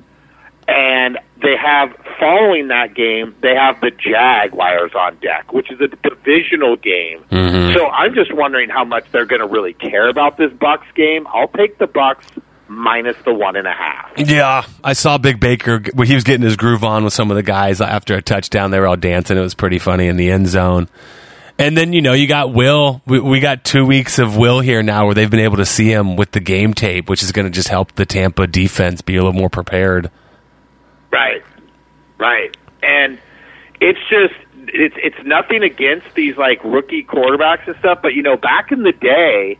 and 0.67 1.17
they 1.41 1.55
have 1.55 1.95
following 2.19 2.67
that 2.67 2.93
game 2.93 3.33
they 3.41 3.55
have 3.55 3.79
the 3.81 3.91
Jaguars 3.91 4.91
on 4.93 5.17
deck, 5.19 5.53
which 5.53 5.71
is 5.71 5.79
a 5.81 5.87
divisional 5.87 6.75
game. 6.75 7.23
Mm-hmm. 7.31 7.75
So 7.75 7.87
I'm 7.87 8.13
just 8.13 8.33
wondering 8.33 8.69
how 8.69 8.83
much 8.83 9.05
they're 9.11 9.25
going 9.25 9.41
to 9.41 9.47
really 9.47 9.73
care 9.73 10.09
about 10.09 10.37
this 10.37 10.51
Bucks 10.53 10.87
game. 10.95 11.27
I'll 11.27 11.47
take 11.47 11.77
the 11.77 11.87
Bucks 11.87 12.25
minus 12.67 13.17
the 13.25 13.33
one 13.33 13.55
and 13.55 13.67
a 13.67 13.73
half. 13.73 14.11
Yeah, 14.17 14.63
I 14.83 14.93
saw 14.93 15.17
Big 15.17 15.39
Baker 15.39 15.81
when 15.93 16.07
he 16.07 16.13
was 16.13 16.23
getting 16.23 16.43
his 16.43 16.55
groove 16.55 16.83
on 16.83 17.03
with 17.03 17.13
some 17.13 17.31
of 17.31 17.35
the 17.35 17.43
guys 17.43 17.81
after 17.81 18.15
a 18.15 18.21
touchdown. 18.21 18.71
They 18.71 18.79
were 18.79 18.87
all 18.87 18.95
dancing. 18.95 19.37
It 19.37 19.41
was 19.41 19.55
pretty 19.55 19.79
funny 19.79 20.07
in 20.07 20.17
the 20.17 20.29
end 20.29 20.47
zone. 20.47 20.87
And 21.59 21.75
then 21.75 21.91
you 21.91 22.01
know 22.01 22.13
you 22.13 22.25
got 22.25 22.53
Will. 22.53 23.01
We, 23.05 23.19
we 23.19 23.41
got 23.41 23.65
two 23.65 23.85
weeks 23.85 24.17
of 24.17 24.37
Will 24.37 24.61
here 24.61 24.81
now, 24.81 25.05
where 25.05 25.13
they've 25.13 25.29
been 25.29 25.41
able 25.41 25.57
to 25.57 25.65
see 25.65 25.91
him 25.91 26.15
with 26.15 26.31
the 26.31 26.39
game 26.39 26.73
tape, 26.73 27.09
which 27.09 27.21
is 27.21 27.33
going 27.33 27.47
to 27.47 27.51
just 27.51 27.67
help 27.67 27.91
the 27.95 28.05
Tampa 28.05 28.47
defense 28.47 29.01
be 29.01 29.17
a 29.17 29.19
little 29.19 29.37
more 29.37 29.49
prepared. 29.49 30.09
Right, 31.11 31.43
right, 32.17 32.55
and 32.81 33.19
it's 33.81 33.99
just 34.09 34.35
it's 34.55 34.95
it's 35.03 35.17
nothing 35.25 35.63
against 35.63 36.07
these 36.15 36.37
like 36.37 36.63
rookie 36.63 37.03
quarterbacks 37.03 37.67
and 37.67 37.75
stuff, 37.79 37.99
but 38.01 38.13
you 38.13 38.23
know, 38.23 38.37
back 38.37 38.71
in 38.71 38.83
the 38.83 38.93
day, 38.93 39.59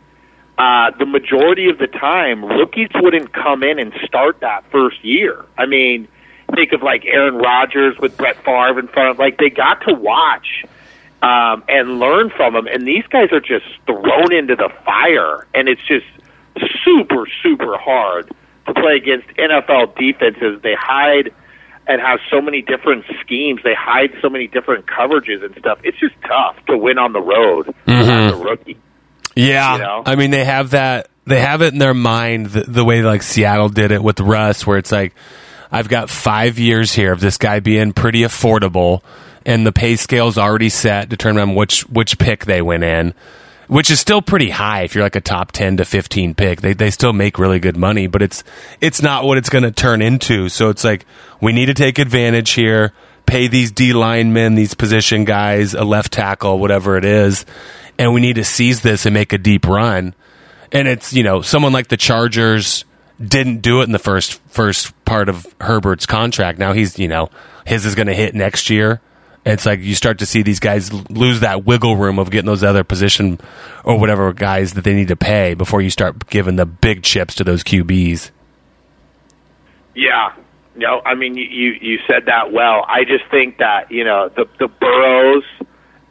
uh, 0.58 0.92
the 0.98 1.06
majority 1.06 1.70
of 1.70 1.80
the 1.80 1.88
time, 1.88 2.46
rookies 2.46 2.90
wouldn't 2.96 3.34
come 3.34 3.62
in 3.62 3.78
and 3.78 3.92
start 4.06 4.40
that 4.40 4.64
first 4.72 5.04
year. 5.04 5.46
I 5.58 5.66
mean, 5.66 6.08
think 6.56 6.72
of 6.72 6.82
like 6.82 7.04
Aaron 7.06 7.36
Rodgers 7.36 7.98
with 8.00 8.16
Brett 8.16 8.38
Favre 8.46 8.80
in 8.80 8.88
front 8.88 9.10
of 9.10 9.20
like 9.20 9.38
they 9.38 9.50
got 9.50 9.82
to 9.82 9.94
watch 9.94 10.64
um, 11.21 11.63
and 11.67 11.99
learn 11.99 12.29
from 12.36 12.53
them, 12.53 12.67
and 12.67 12.88
these 12.88 13.05
guys 13.10 13.32
are 13.32 13.39
just 13.39 13.65
thrown 13.86 14.34
into 14.34 14.55
the 14.55 14.69
fire, 14.86 15.47
and 15.53 15.67
it's 15.67 15.82
just 15.88 16.05
super 16.84 17.25
super 17.43 17.77
hard 17.77 18.32
to 18.67 18.73
play 18.73 18.95
against 18.95 19.27
NFL 19.38 19.97
defenses. 19.97 20.62
They 20.62 20.75
hide 20.79 21.34
and 21.88 21.99
have 22.01 22.19
so 22.29 22.39
many 22.39 22.62
different 22.62 23.05
schemes. 23.21 23.62
They 23.63 23.73
hide 23.73 24.12
so 24.21 24.29
many 24.29 24.47
different 24.47 24.86
coverages 24.86 25.43
and 25.43 25.55
stuff. 25.58 25.79
It's 25.84 25.99
just 25.99 26.13
tough 26.21 26.55
to 26.67 26.77
win 26.77 26.99
on 26.99 27.13
the 27.13 27.21
road 27.21 27.73
as 27.88 28.34
a 28.34 28.38
rookie. 28.38 28.77
Yeah, 29.36 29.73
You 29.73 29.79
know? 29.79 30.03
I 30.05 30.15
mean 30.15 30.32
they 30.32 30.45
have 30.45 30.71
that. 30.71 31.10
They 31.25 31.39
have 31.39 31.62
it 31.62 31.73
in 31.73 31.79
their 31.79 31.93
mind 31.93 32.47
the, 32.47 32.62
the 32.62 32.86
way 32.86 33.01
like 33.01 33.21
Seattle 33.21 33.69
did 33.69 33.91
it 33.91 34.01
with 34.01 34.19
Russ, 34.19 34.65
where 34.65 34.77
it's 34.77 34.91
like, 34.91 35.13
I've 35.71 35.88
got 35.88 36.10
five 36.10 36.58
years 36.58 36.91
here 36.91 37.12
of 37.13 37.19
this 37.19 37.38
guy 37.38 37.60
being 37.60 37.93
pretty 37.93 38.21
affordable, 38.21 39.03
and 39.50 39.66
the 39.66 39.72
pay 39.72 39.96
scale's 39.96 40.38
already 40.38 40.70
set, 40.70 41.26
on 41.26 41.56
which 41.56 41.82
which 41.90 42.20
pick 42.20 42.46
they 42.46 42.62
went 42.62 42.84
in, 42.84 43.16
which 43.68 43.90
is 43.90 44.00
still 44.00 44.22
pretty 44.22 44.52
high 44.52 44.84
if 44.84 44.94
you're 44.94 45.04
like 45.04 45.16
a 45.16 45.22
top 45.22 45.52
ten 45.52 45.76
to 45.78 45.86
fifteen 45.86 46.36
pick. 46.36 46.62
They 46.62 46.74
they 46.74 46.92
still 46.92 47.14
make 47.14 47.40
really 47.40 47.60
good 47.60 47.76
money, 47.76 48.06
but 48.06 48.22
it's 48.22 48.44
it's 48.80 49.02
not 49.02 49.24
what 49.24 49.40
it's 49.40 49.50
going 49.50 49.64
to 49.64 49.72
turn 49.72 50.04
into. 50.04 50.50
So 50.50 50.70
it's 50.70 50.84
like 50.84 51.08
we 51.42 51.52
need 51.52 51.66
to 51.66 51.74
take 51.74 51.98
advantage 51.98 52.52
here. 52.52 52.94
Pay 53.26 53.48
these 53.48 53.72
D 53.72 53.92
linemen, 53.92 54.54
these 54.54 54.76
position 54.76 55.26
guys, 55.26 55.74
a 55.74 55.84
left 55.84 56.14
tackle, 56.14 56.60
whatever 56.60 56.96
it 56.96 57.06
is, 57.06 57.44
and 57.98 58.14
we 58.14 58.22
need 58.22 58.36
to 58.36 58.44
seize 58.44 58.82
this 58.82 59.08
and 59.08 59.16
make 59.16 59.34
a 59.34 59.40
deep 59.40 59.66
run. 59.66 60.14
And 60.72 60.88
it's 60.88 61.12
you 61.12 61.24
know 61.24 61.42
someone 61.42 61.74
like 61.74 61.88
the 61.88 61.98
Chargers 61.98 62.86
didn't 63.20 63.62
do 63.64 63.82
it 63.82 63.86
in 63.86 63.94
the 63.94 64.00
first 64.00 64.40
first 64.50 64.94
part 65.06 65.28
of 65.28 65.48
Herbert's 65.60 66.06
contract. 66.06 66.60
Now 66.60 66.74
he's 66.74 67.00
you 67.00 67.08
know 67.08 67.32
his 67.66 67.84
is 67.88 67.96
going 67.96 68.08
to 68.08 68.14
hit 68.14 68.36
next 68.36 68.70
year. 68.70 69.02
It's 69.45 69.65
like 69.65 69.80
you 69.80 69.95
start 69.95 70.19
to 70.19 70.25
see 70.25 70.41
these 70.41 70.60
guys 70.60 70.91
lose 71.10 71.39
that 71.39 71.65
wiggle 71.65 71.95
room 71.95 72.19
of 72.19 72.30
getting 72.30 72.45
those 72.47 72.63
other 72.63 72.84
position 72.84 73.39
or 73.84 73.97
whatever 73.99 74.32
guys 74.34 74.73
that 74.73 74.84
they 74.84 74.93
need 74.93 75.08
to 75.08 75.15
pay 75.15 75.54
before 75.54 75.82
you 75.82 75.89
start 75.89 76.28
giving 76.28 76.56
the 76.58 76.65
big 76.65 77.04
chips 77.04 77.36
to 77.36 77.43
those 77.43 77.63
QBs. 77.63 78.32
Yeah. 79.95 80.34
No, 80.75 81.02
I 81.06 81.15
mean 81.15 81.36
you, 81.36 81.45
you 81.82 81.99
said 82.08 82.25
that 82.28 82.52
well. 82.54 82.86
I 82.88 83.04
just 83.04 83.25
think 83.32 83.58
that 83.58 83.91
you 83.91 84.04
know 84.06 84.30
the 84.30 84.45
the 84.60 84.67
Burrows 84.67 85.43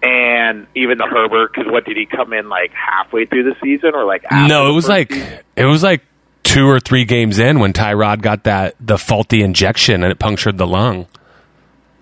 and 0.02 0.66
even 0.74 0.98
the 0.98 1.06
Herbert 1.06 1.52
because 1.54 1.70
what 1.72 1.84
did 1.84 1.96
he 1.96 2.06
come 2.06 2.32
in 2.32 2.48
like 2.48 2.72
halfway 2.72 3.24
through 3.26 3.44
the 3.44 3.56
season 3.62 3.94
or 3.94 4.04
like 4.04 4.24
after 4.30 4.48
No, 4.48 4.68
it 4.68 4.72
was 4.72 4.88
like 4.88 5.12
season? 5.12 5.38
it 5.56 5.64
was 5.64 5.82
like 5.82 6.02
two 6.42 6.66
or 6.68 6.80
three 6.80 7.04
games 7.04 7.38
in 7.38 7.60
when 7.60 7.72
Tyrod 7.72 8.20
got 8.20 8.44
that 8.44 8.74
the 8.80 8.98
faulty 8.98 9.42
injection 9.42 10.02
and 10.02 10.10
it 10.12 10.18
punctured 10.18 10.58
the 10.58 10.66
lung. 10.66 11.06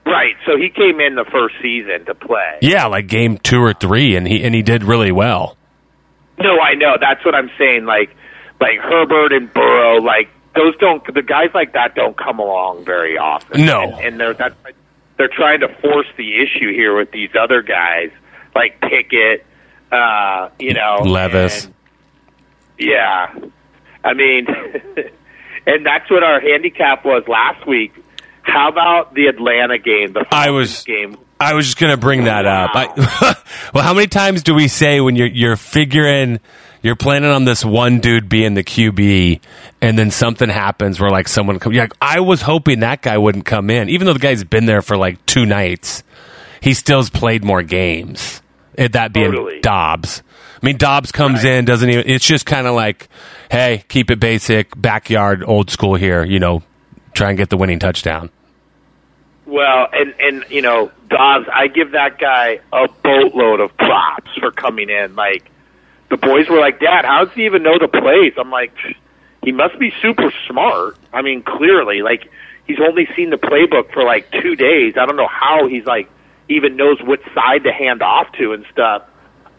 Right. 0.07 0.37
So 0.47 0.57
he 0.57 0.71
came 0.71 1.01
in 1.01 1.17
the 1.17 1.25
first 1.25 1.57
season 1.61 2.05
to 2.07 2.15
play. 2.15 2.59
Yeah, 2.63 2.87
like 2.87 3.09
game 3.09 3.39
two 3.39 3.61
or 3.61 3.73
three, 3.75 4.15
and 4.17 4.27
he 4.27 4.43
and 4.45 4.55
he 4.55 4.63
did 4.63 4.85
really 4.85 5.11
well. 5.13 5.57
No, 6.39 6.61
I 6.61 6.75
know. 6.75 6.97
That's 7.01 7.25
what 7.25 7.35
I'm 7.35 7.51
saying. 7.59 7.87
Like, 7.87 8.15
like 8.61 8.79
Herbert 8.79 9.33
and 9.33 9.53
Burrow, 9.53 9.97
like 10.01 10.29
those 10.55 10.77
don't. 10.79 11.03
The 11.13 11.23
guys 11.23 11.51
like 11.55 11.73
that 11.73 11.95
don't 11.97 12.17
come 12.17 12.39
along 12.39 12.85
very 12.85 13.19
often. 13.19 13.67
No. 13.67 13.81
and, 13.83 14.01
and 14.01 14.21
they're 14.21 14.35
that's 14.35 14.55
they're 15.19 15.29
trying 15.29 15.61
to 15.61 15.69
force 15.81 16.07
the 16.17 16.37
issue 16.43 16.73
here 16.73 16.97
with 16.97 17.11
these 17.11 17.31
other 17.39 17.63
guys 17.63 18.11
like 18.55 18.81
Pickett. 18.81 19.45
Uh, 19.91 20.51
you 20.61 20.73
know, 20.75 20.99
Levis. 21.05 21.65
and- 21.65 21.75
yeah, 22.79 23.35
I 24.05 24.13
mean, 24.15 24.47
and 25.67 25.87
that's 25.87 26.11
what 26.11 26.23
our 26.23 26.41
handicap 26.41 27.05
was 27.05 27.27
last 27.27 27.67
week. 27.67 27.95
How 28.47 28.69
about 28.69 29.15
the 29.15 29.27
Atlanta 29.27 29.79
game? 29.79 30.13
The 30.13 30.25
I 30.31 30.51
was- 30.51 30.85
game. 30.85 31.17
I 31.39 31.53
was 31.53 31.67
just 31.67 31.79
gonna 31.79 31.99
bring 31.99 32.25
that 32.25 32.47
up. 32.47 32.71
I, 32.75 33.37
well, 33.75 33.85
how 33.85 33.93
many 33.93 34.07
times 34.07 34.43
do 34.43 34.55
we 34.55 34.69
say 34.69 35.03
when 35.03 35.17
you're 35.17 35.27
you're 35.27 35.57
figuring 35.57 36.41
you're 36.81 36.97
planning 36.97 37.29
on 37.31 37.45
this 37.45 37.63
one 37.63 38.01
dude 38.01 38.27
being 38.31 38.55
the 38.55 38.65
QB, 38.65 39.41
and 39.83 39.99
then 39.99 40.11
something 40.11 40.49
happens 40.49 40.99
where 40.99 41.11
like 41.11 41.29
someone 41.29 41.59
comes? 41.59 41.77
Like, 41.77 41.93
I 42.01 42.21
was 42.21 42.41
hoping 42.41 42.81
that 42.81 43.03
guy 43.03 43.19
wouldn't 43.19 43.45
come 43.45 43.69
in, 43.69 43.91
even 43.91 44.07
though 44.07 44.15
the 44.15 44.19
guy's 44.19 44.45
been 44.45 44.65
there 44.65 44.81
for 44.81 44.97
like 44.97 45.27
two 45.27 45.45
nights. 45.45 46.03
He 46.63 46.73
still's 46.73 47.11
played 47.11 47.45
more 47.45 47.63
games. 47.63 48.41
It, 48.73 48.93
that 48.93 49.13
being 49.13 49.33
Totally. 49.33 49.61
Dobbs. 49.61 50.23
I 50.63 50.65
mean, 50.65 50.79
Dobbs 50.79 51.13
comes 51.13 51.45
in, 51.45 51.67
doesn't 51.67 51.91
even. 51.91 52.05
It's 52.09 52.25
just 52.27 52.47
kind 52.47 52.67
of 52.67 52.75
like, 52.75 53.09
hey, 53.51 53.85
keep 53.89 54.11
it 54.11 54.21
basic, 54.21 54.71
backyard, 54.81 55.45
old 55.47 55.69
school 55.71 55.97
here. 55.97 56.25
You 56.25 56.39
know, 56.39 56.63
try 57.13 57.29
and 57.29 57.37
get 57.37 57.51
the 57.51 57.59
winning 57.59 57.79
touchdown. 57.79 58.31
Well, 59.47 59.87
and 59.93 60.15
and 60.19 60.45
you 60.51 60.61
know, 60.61 60.91
Dobbs, 61.09 61.47
I 61.53 61.69
give 61.69 61.93
that 61.93 62.19
guy 62.19 62.59
a 62.73 62.89
boatload 62.89 63.61
of 63.61 63.77
props 63.77 64.31
for 64.41 64.51
coming 64.51 64.91
in. 64.91 65.15
Like 65.15 65.49
the 66.11 66.17
boys 66.17 66.49
were 66.49 66.59
like, 66.59 66.81
"Dad, 66.81 67.05
how 67.05 67.25
does 67.25 67.35
he 67.35 67.47
even 67.47 67.63
know 67.63 67.79
the 67.79 67.89
plays?" 67.89 68.33
I'm 68.37 68.51
like, 68.51 68.73
he 69.43 69.53
must 69.53 69.79
be 69.79 69.93
super 70.03 70.33
smart. 70.49 70.97
I 71.13 71.23
mean, 71.23 71.43
clearly, 71.43 72.03
like 72.03 72.29
he's 72.67 72.79
only 72.81 73.07
seen 73.15 73.31
the 73.31 73.37
playbook 73.37 73.93
for 73.93 74.03
like 74.03 74.31
two 74.33 74.57
days. 74.57 74.95
I 75.01 75.07
don't 75.07 75.17
know 75.17 75.29
how 75.29 75.69
he's 75.69 75.87
like 75.87 76.11
even 76.49 76.77
knows 76.77 77.01
which 77.01 77.23
side 77.33 77.63
to 77.65 77.73
hand 77.73 78.03
off 78.03 78.33
to 78.33 78.53
and 78.53 78.67
stuff. 78.73 79.03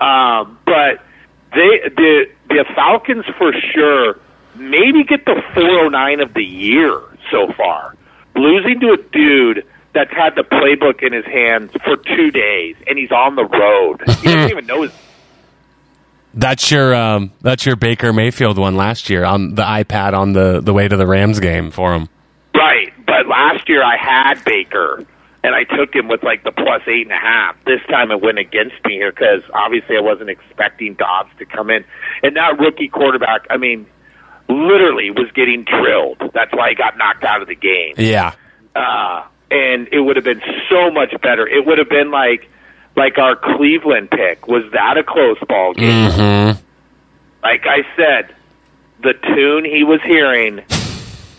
Um, 0.01 0.59
but 0.65 1.01
they 1.51 1.89
the 1.95 2.25
the 2.49 2.65
Falcons 2.75 3.25
for 3.37 3.53
sure 3.73 4.19
maybe 4.55 5.03
get 5.03 5.23
the 5.25 5.41
409 5.53 6.19
of 6.19 6.33
the 6.33 6.43
year 6.43 6.99
so 7.31 7.51
far. 7.53 7.95
Losing 8.35 8.79
to 8.81 8.91
a 8.91 8.97
dude 8.97 9.65
that's 9.97 10.13
had 10.13 10.35
the 10.35 10.43
playbook 10.43 11.01
in 11.01 11.11
his 11.11 11.25
hands 11.25 11.71
for 11.83 11.97
two 11.97 12.29
days 12.29 12.75
and 12.85 12.99
he's 12.99 13.11
on 13.11 13.35
the 13.35 13.45
road. 13.45 14.01
He 14.21 14.31
doesn't 14.31 14.51
even 14.51 14.67
know 14.67 14.83
his 14.83 14.91
That's 16.35 16.69
your 16.69 16.93
um, 16.93 17.31
that's 17.41 17.65
your 17.65 17.75
Baker 17.75 18.13
Mayfield 18.13 18.59
one 18.59 18.75
last 18.75 19.09
year 19.09 19.25
on 19.25 19.55
the 19.55 19.63
iPad 19.63 20.13
on 20.13 20.33
the, 20.33 20.61
the 20.61 20.71
way 20.71 20.87
to 20.87 20.95
the 20.95 21.07
Rams 21.07 21.39
game 21.39 21.71
for 21.71 21.95
him. 21.95 22.09
right. 22.53 22.93
But 23.07 23.27
last 23.27 23.67
year 23.67 23.83
I 23.83 23.97
had 23.97 24.43
Baker 24.45 25.03
and 25.43 25.55
I 25.55 25.63
took 25.63 25.95
him 25.95 26.07
with 26.07 26.21
like 26.21 26.43
the 26.43 26.51
plus 26.51 26.83
eight 26.87 27.07
and 27.07 27.11
a 27.11 27.19
half. 27.19 27.55
This 27.65 27.81
time 27.89 28.11
it 28.11 28.21
went 28.21 28.37
against 28.37 28.75
me 28.85 28.95
here 28.95 29.11
because 29.11 29.41
obviously 29.51 29.97
I 29.97 30.01
wasn't 30.01 30.29
expecting 30.29 30.93
Dobbs 30.93 31.31
to 31.39 31.45
come 31.45 31.71
in. 31.71 31.85
And 32.21 32.35
that 32.35 32.59
rookie 32.59 32.89
quarterback, 32.89 33.47
I 33.49 33.57
mean, 33.57 33.87
literally 34.47 35.09
was 35.09 35.31
getting 35.33 35.63
drilled. 35.63 36.19
That's 36.35 36.53
why 36.53 36.69
he 36.69 36.75
got 36.75 36.97
knocked 36.97 37.23
out 37.23 37.41
of 37.41 37.47
the 37.47 37.55
game. 37.55 37.95
Yeah, 37.97 38.33
uh, 38.75 39.23
and 39.51 39.87
it 39.91 39.99
would 40.01 40.15
have 40.15 40.25
been 40.25 40.41
so 40.69 40.91
much 40.91 41.13
better. 41.21 41.47
It 41.47 41.65
would 41.65 41.77
have 41.77 41.89
been 41.89 42.11
like 42.11 42.49
like 42.95 43.17
our 43.17 43.35
Cleveland 43.35 44.09
pick. 44.11 44.47
Was 44.47 44.63
that 44.73 44.97
a 44.97 45.03
close 45.03 45.37
ball 45.47 45.73
game? 45.73 46.09
mm-hmm. 46.11 46.61
Like 47.43 47.65
I 47.65 47.83
said, 47.95 48.35
the 49.03 49.13
tune 49.13 49.63
he 49.65 49.83
was 49.83 50.01
hearing 50.03 50.61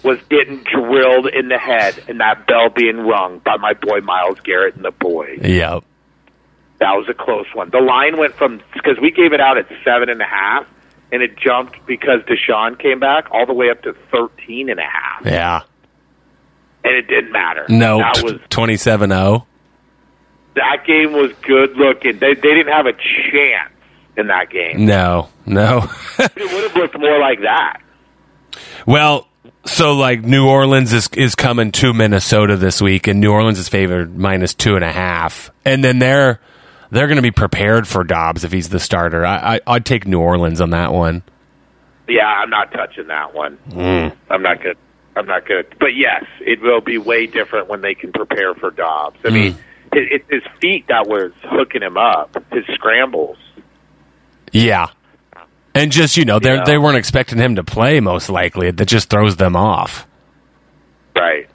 was 0.05 0.19
getting 0.31 0.63
drilled 0.63 1.27
in 1.27 1.49
the 1.49 1.59
head, 1.59 2.03
and 2.09 2.21
that 2.21 2.47
bell 2.47 2.69
being 2.71 2.99
rung 2.99 3.41
by 3.41 3.57
my 3.57 3.75
boy 3.75 4.01
Myles 4.01 4.39
Garrett 4.41 4.77
and 4.77 4.85
the 4.85 4.93
boys. 4.93 5.41
yep. 5.43 5.83
That 6.79 6.93
was 6.93 7.09
a 7.09 7.15
close 7.15 7.47
one. 7.55 7.71
The 7.71 7.81
line 7.81 8.17
went 8.19 8.35
from 8.35 8.63
because 8.73 8.99
we 9.03 9.11
gave 9.11 9.33
it 9.33 9.41
out 9.41 9.59
at 9.59 9.67
seven 9.85 10.09
and 10.09 10.23
a 10.23 10.25
half, 10.27 10.65
and 11.11 11.21
it 11.23 11.37
jumped 11.37 11.85
because 11.87 12.21
Deshaun 12.23 12.79
came 12.79 13.01
back 13.01 13.27
all 13.33 13.45
the 13.47 13.53
way 13.53 13.69
up 13.69 13.83
to 13.83 13.95
thirteen 14.13 14.71
and 14.71 14.79
a 14.79 14.85
half, 14.85 15.27
Yeah. 15.27 15.63
And 16.89 16.97
it 16.97 17.07
didn't 17.09 17.33
matter. 17.33 17.67
No, 17.69 17.99
that 17.99 18.23
was 18.23 18.35
27 18.51 19.11
0. 19.11 19.47
that 20.55 20.85
game 20.87 21.13
was 21.13 21.33
good 21.43 21.77
looking. 21.77 22.19
They 22.19 22.35
they 22.35 22.41
didn't 22.55 22.73
have 22.73 22.87
a 22.87 22.93
chance 22.93 23.73
in 24.17 24.27
that 24.29 24.51
game. 24.51 24.85
No, 24.87 25.29
no. 25.47 25.89
It 26.19 26.53
would 26.53 26.63
have 26.65 26.75
looked 26.77 26.99
more 26.99 27.19
like 27.21 27.41
that. 27.43 27.81
well, 28.87 29.29
so 29.65 29.93
like 29.95 30.23
New 30.23 30.49
Orleans 30.49 30.93
is 30.93 31.09
is 31.13 31.35
coming 31.35 31.71
to 31.73 31.93
Minnesota 31.93 32.57
this 32.57 32.81
week, 32.83 33.07
and 33.07 33.21
New 33.21 33.31
Orleans 33.33 33.59
is 33.59 33.69
favored 33.69 34.17
minus 34.19 34.55
two 34.55 34.75
and 34.77 34.85
a 34.85 34.93
half, 34.93 35.51
and 35.65 35.85
then 35.85 35.99
they're 36.01 36.41
they're 36.91 37.07
going 37.07 37.17
to 37.17 37.23
be 37.23 37.31
prepared 37.31 37.87
for 37.87 38.03
Dobbs 38.03 38.45
if 38.45 38.51
he's 38.53 38.71
the 38.71 38.81
starter. 38.81 39.25
I, 39.27 39.57
I 39.57 39.61
I'd 39.67 39.85
take 39.87 40.07
New 40.07 40.21
Orleans 40.21 40.61
on 40.61 40.71
that 40.71 40.93
one. 40.93 41.23
Yeah, 42.09 42.27
I'm 42.27 42.51
not 42.51 42.73
touching 42.73 43.07
that 43.09 43.35
one. 43.35 43.57
Hmm. 43.71 44.09
I'm 44.33 44.43
not 44.43 44.63
good. 44.63 44.79
I'm 45.19 45.27
not 45.27 45.47
good. 45.47 45.67
But 45.79 45.97
yes, 45.97 46.25
it 46.41 46.61
will 46.61 46.81
be 46.81 46.99
way 46.99 47.27
different 47.27 47.69
when 47.69 47.81
they 47.81 47.95
can 47.95 48.13
prepare 48.13 48.55
for 48.55 48.71
Dobbs. 48.71 49.19
I 49.25 49.31
mean, 49.31 49.53
hmm. 49.53 49.59
it, 49.93 50.23
it's 50.31 50.31
his 50.31 50.53
feet 50.61 50.87
that 50.89 51.07
was 51.09 51.33
hooking 51.43 51.83
him 51.83 51.97
up. 51.97 52.37
His 52.53 52.65
scrambles. 52.75 53.39
Yeah. 54.53 54.89
And 55.75 55.93
just 55.93 56.17
you 56.17 56.25
know, 56.25 56.39
they 56.39 56.55
Yeah. 56.55 56.65
they 56.65 56.79
weren't 56.79 56.97
expecting 56.97 57.39
him 57.39 57.57
to 57.57 57.65
play. 57.65 58.01
Most 58.01 58.29
likely, 58.31 58.71
that 58.71 58.87
just 58.87 59.11
throws 59.11 59.37
them 59.37 59.57
off. 59.57 60.07
Right. 61.15 61.49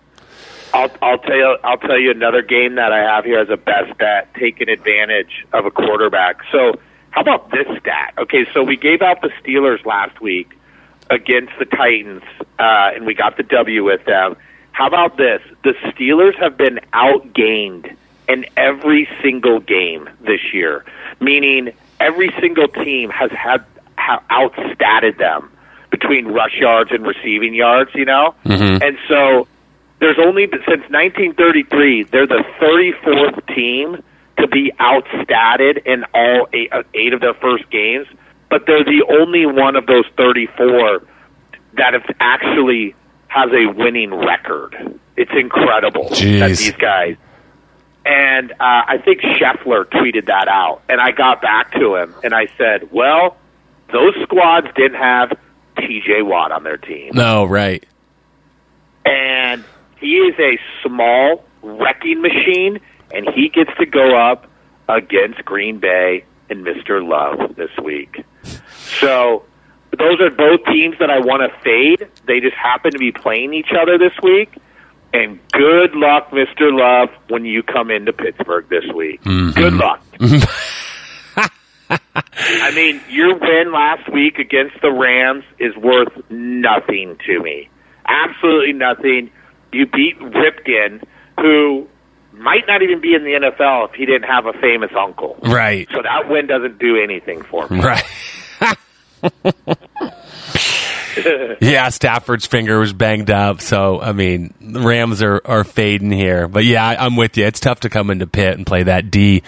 I'll 0.73 0.89
I'll 1.01 1.17
tell 1.19 1.35
you 1.35 1.57
I'll 1.63 1.77
tell 1.77 1.99
you 1.99 2.11
another 2.11 2.41
game 2.41 2.75
that 2.75 2.91
I 2.91 2.99
have 2.99 3.25
here 3.25 3.39
as 3.39 3.49
a 3.49 3.57
best 3.57 3.97
bet, 3.97 4.33
taking 4.35 4.69
advantage 4.69 5.45
of 5.53 5.65
a 5.65 5.71
quarterback. 5.71 6.37
So 6.51 6.79
how 7.11 7.21
about 7.21 7.51
this 7.51 7.67
stat? 7.79 8.13
Okay, 8.17 8.45
so 8.53 8.63
we 8.63 8.75
gave 8.75 9.01
out 9.01 9.21
the 9.21 9.29
Steelers 9.43 9.85
last 9.85 10.19
week 10.19 10.53
against 11.13 11.53
the 11.59 11.65
Titans, 11.65 12.23
uh, 12.59 12.91
and 12.95 13.05
we 13.05 13.13
got 13.13 13.37
the 13.37 13.43
W 13.43 13.83
with 13.83 14.03
them. 14.05 14.35
How 14.71 14.87
about 14.87 15.17
this? 15.17 15.41
The 15.63 15.73
Steelers 15.85 16.35
have 16.39 16.57
been 16.57 16.79
outgained 16.93 17.95
in 18.27 18.45
every 18.57 19.07
single 19.21 19.59
game 19.59 20.09
this 20.21 20.41
year, 20.53 20.83
meaning 21.21 21.71
every 21.99 22.33
single 22.39 22.67
team 22.67 23.09
has 23.11 23.31
had 23.31 23.63
ha- 23.97 24.23
outstatted 24.31 25.17
them 25.17 25.51
between 25.91 26.27
rush 26.27 26.57
yards 26.57 26.91
and 26.91 27.05
receiving 27.05 27.53
yards. 27.53 27.91
You 27.93 28.05
know, 28.05 28.33
and 28.81 28.97
so 29.07 29.47
there's 29.99 30.17
only 30.19 30.47
since 30.47 30.83
1933 30.89 32.03
they're 32.03 32.27
the 32.27 32.43
34th 32.59 33.55
team 33.55 34.03
to 34.37 34.47
be 34.47 34.73
outstatted 34.79 35.85
in 35.85 36.03
all 36.13 36.47
eight, 36.53 36.73
uh, 36.73 36.81
eight 36.95 37.13
of 37.13 37.21
their 37.21 37.35
first 37.35 37.69
games, 37.69 38.07
but 38.53 38.67
they're 38.67 38.83
the 38.83 39.03
only 39.09 39.47
one 39.47 39.75
of 39.75 39.87
those 39.87 40.05
34 40.15 41.01
that 41.73 41.93
have 41.93 42.05
actually 42.19 42.93
has 43.25 43.49
a 43.51 43.65
winning 43.65 44.13
record. 44.13 44.75
It's 45.17 45.31
incredible 45.33 46.09
that 46.09 46.49
these 46.49 46.71
guys. 46.73 47.17
And 48.05 48.51
uh, 48.51 48.55
I 48.59 48.99
think 49.03 49.21
Schefter 49.21 49.85
tweeted 49.85 50.27
that 50.27 50.47
out, 50.47 50.83
and 50.87 51.01
I 51.01 51.09
got 51.09 51.41
back 51.41 51.71
to 51.71 51.95
him 51.95 52.13
and 52.23 52.35
I 52.35 52.45
said, 52.55 52.91
"Well, 52.91 53.37
those 53.91 54.13
squads 54.21 54.67
didn't 54.75 54.99
have 54.99 55.35
T.J. 55.77 56.21
Watt 56.21 56.51
on 56.51 56.63
their 56.63 56.77
team." 56.77 57.13
No, 57.15 57.45
right. 57.45 57.83
and 59.03 59.63
he 59.99 60.17
is 60.17 60.35
a 60.37 60.59
small 60.85 61.43
wrecking 61.63 62.21
machine, 62.21 62.81
and 63.11 63.27
he 63.33 63.49
gets 63.49 63.71
to 63.79 63.87
go 63.87 64.15
up 64.15 64.45
against 64.87 65.43
Green 65.43 65.79
Bay 65.79 66.25
and 66.51 66.63
Mr. 66.63 67.03
Love 67.03 67.55
this 67.55 67.71
week. 67.83 68.23
So 68.99 69.43
those 69.97 70.19
are 70.21 70.29
both 70.29 70.65
teams 70.65 70.97
that 70.99 71.09
I 71.09 71.19
want 71.19 71.43
to 71.43 71.59
fade. 71.59 72.07
They 72.25 72.39
just 72.39 72.55
happen 72.55 72.91
to 72.91 72.99
be 72.99 73.11
playing 73.11 73.53
each 73.53 73.71
other 73.79 73.97
this 73.97 74.13
week. 74.21 74.53
And 75.13 75.39
good 75.51 75.93
luck, 75.95 76.31
Mr. 76.31 76.71
Love, 76.71 77.09
when 77.29 77.45
you 77.45 77.61
come 77.61 77.91
into 77.91 78.11
Pittsburgh 78.11 78.67
this 78.69 78.85
week. 78.95 79.21
Mm-hmm. 79.23 79.51
Good 79.51 79.73
luck. 79.73 80.03
I 82.35 82.71
mean, 82.71 82.99
your 83.09 83.37
win 83.37 83.71
last 83.71 84.11
week 84.11 84.39
against 84.39 84.81
the 84.81 84.91
Rams 84.91 85.43
is 85.59 85.75
worth 85.75 86.11
nothing 86.31 87.17
to 87.27 87.39
me. 87.41 87.69
Absolutely 88.07 88.73
nothing. 88.73 89.29
You 89.71 89.85
beat 89.85 90.19
Rypien, 90.19 91.03
who 91.39 91.87
might 92.31 92.65
not 92.67 92.81
even 92.81 92.99
be 92.99 93.13
in 93.13 93.23
the 93.23 93.33
NFL 93.33 93.89
if 93.89 93.95
he 93.95 94.05
didn't 94.05 94.27
have 94.27 94.47
a 94.47 94.53
famous 94.53 94.91
uncle. 94.97 95.37
Right. 95.43 95.87
So 95.93 96.01
that 96.01 96.29
win 96.29 96.47
doesn't 96.47 96.79
do 96.79 96.97
anything 96.97 97.43
for 97.43 97.67
me. 97.69 97.79
Right. 97.79 98.03
yeah, 101.61 101.89
Stafford's 101.89 102.45
finger 102.45 102.79
was 102.79 102.93
banged 102.93 103.29
up, 103.29 103.61
so 103.61 104.01
I 104.01 104.11
mean, 104.11 104.53
the 104.59 104.81
Rams 104.81 105.21
are 105.21 105.41
are 105.45 105.63
fading 105.63 106.11
here. 106.11 106.47
But 106.47 106.65
yeah, 106.65 106.85
I, 106.85 107.05
am 107.05 107.15
with 107.15 107.37
you. 107.37 107.45
It's 107.45 107.59
tough 107.59 107.81
to 107.81 107.89
come 107.89 108.09
into 108.09 108.27
Pitt 108.27 108.57
and 108.57 108.65
play 108.65 108.83
that 108.83 109.11
D. 109.11 109.43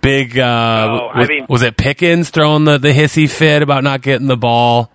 Big, 0.00 0.38
uh, 0.38 0.44
I 0.44 1.18
was, 1.18 1.28
mean- 1.28 1.46
was 1.48 1.62
it 1.62 1.76
Pickens 1.76 2.30
throwing 2.30 2.64
the, 2.64 2.78
the 2.78 2.92
hissy 2.92 3.28
fit 3.28 3.62
about 3.62 3.84
not 3.84 4.00
getting 4.00 4.28
the 4.28 4.36
ball? 4.36 4.90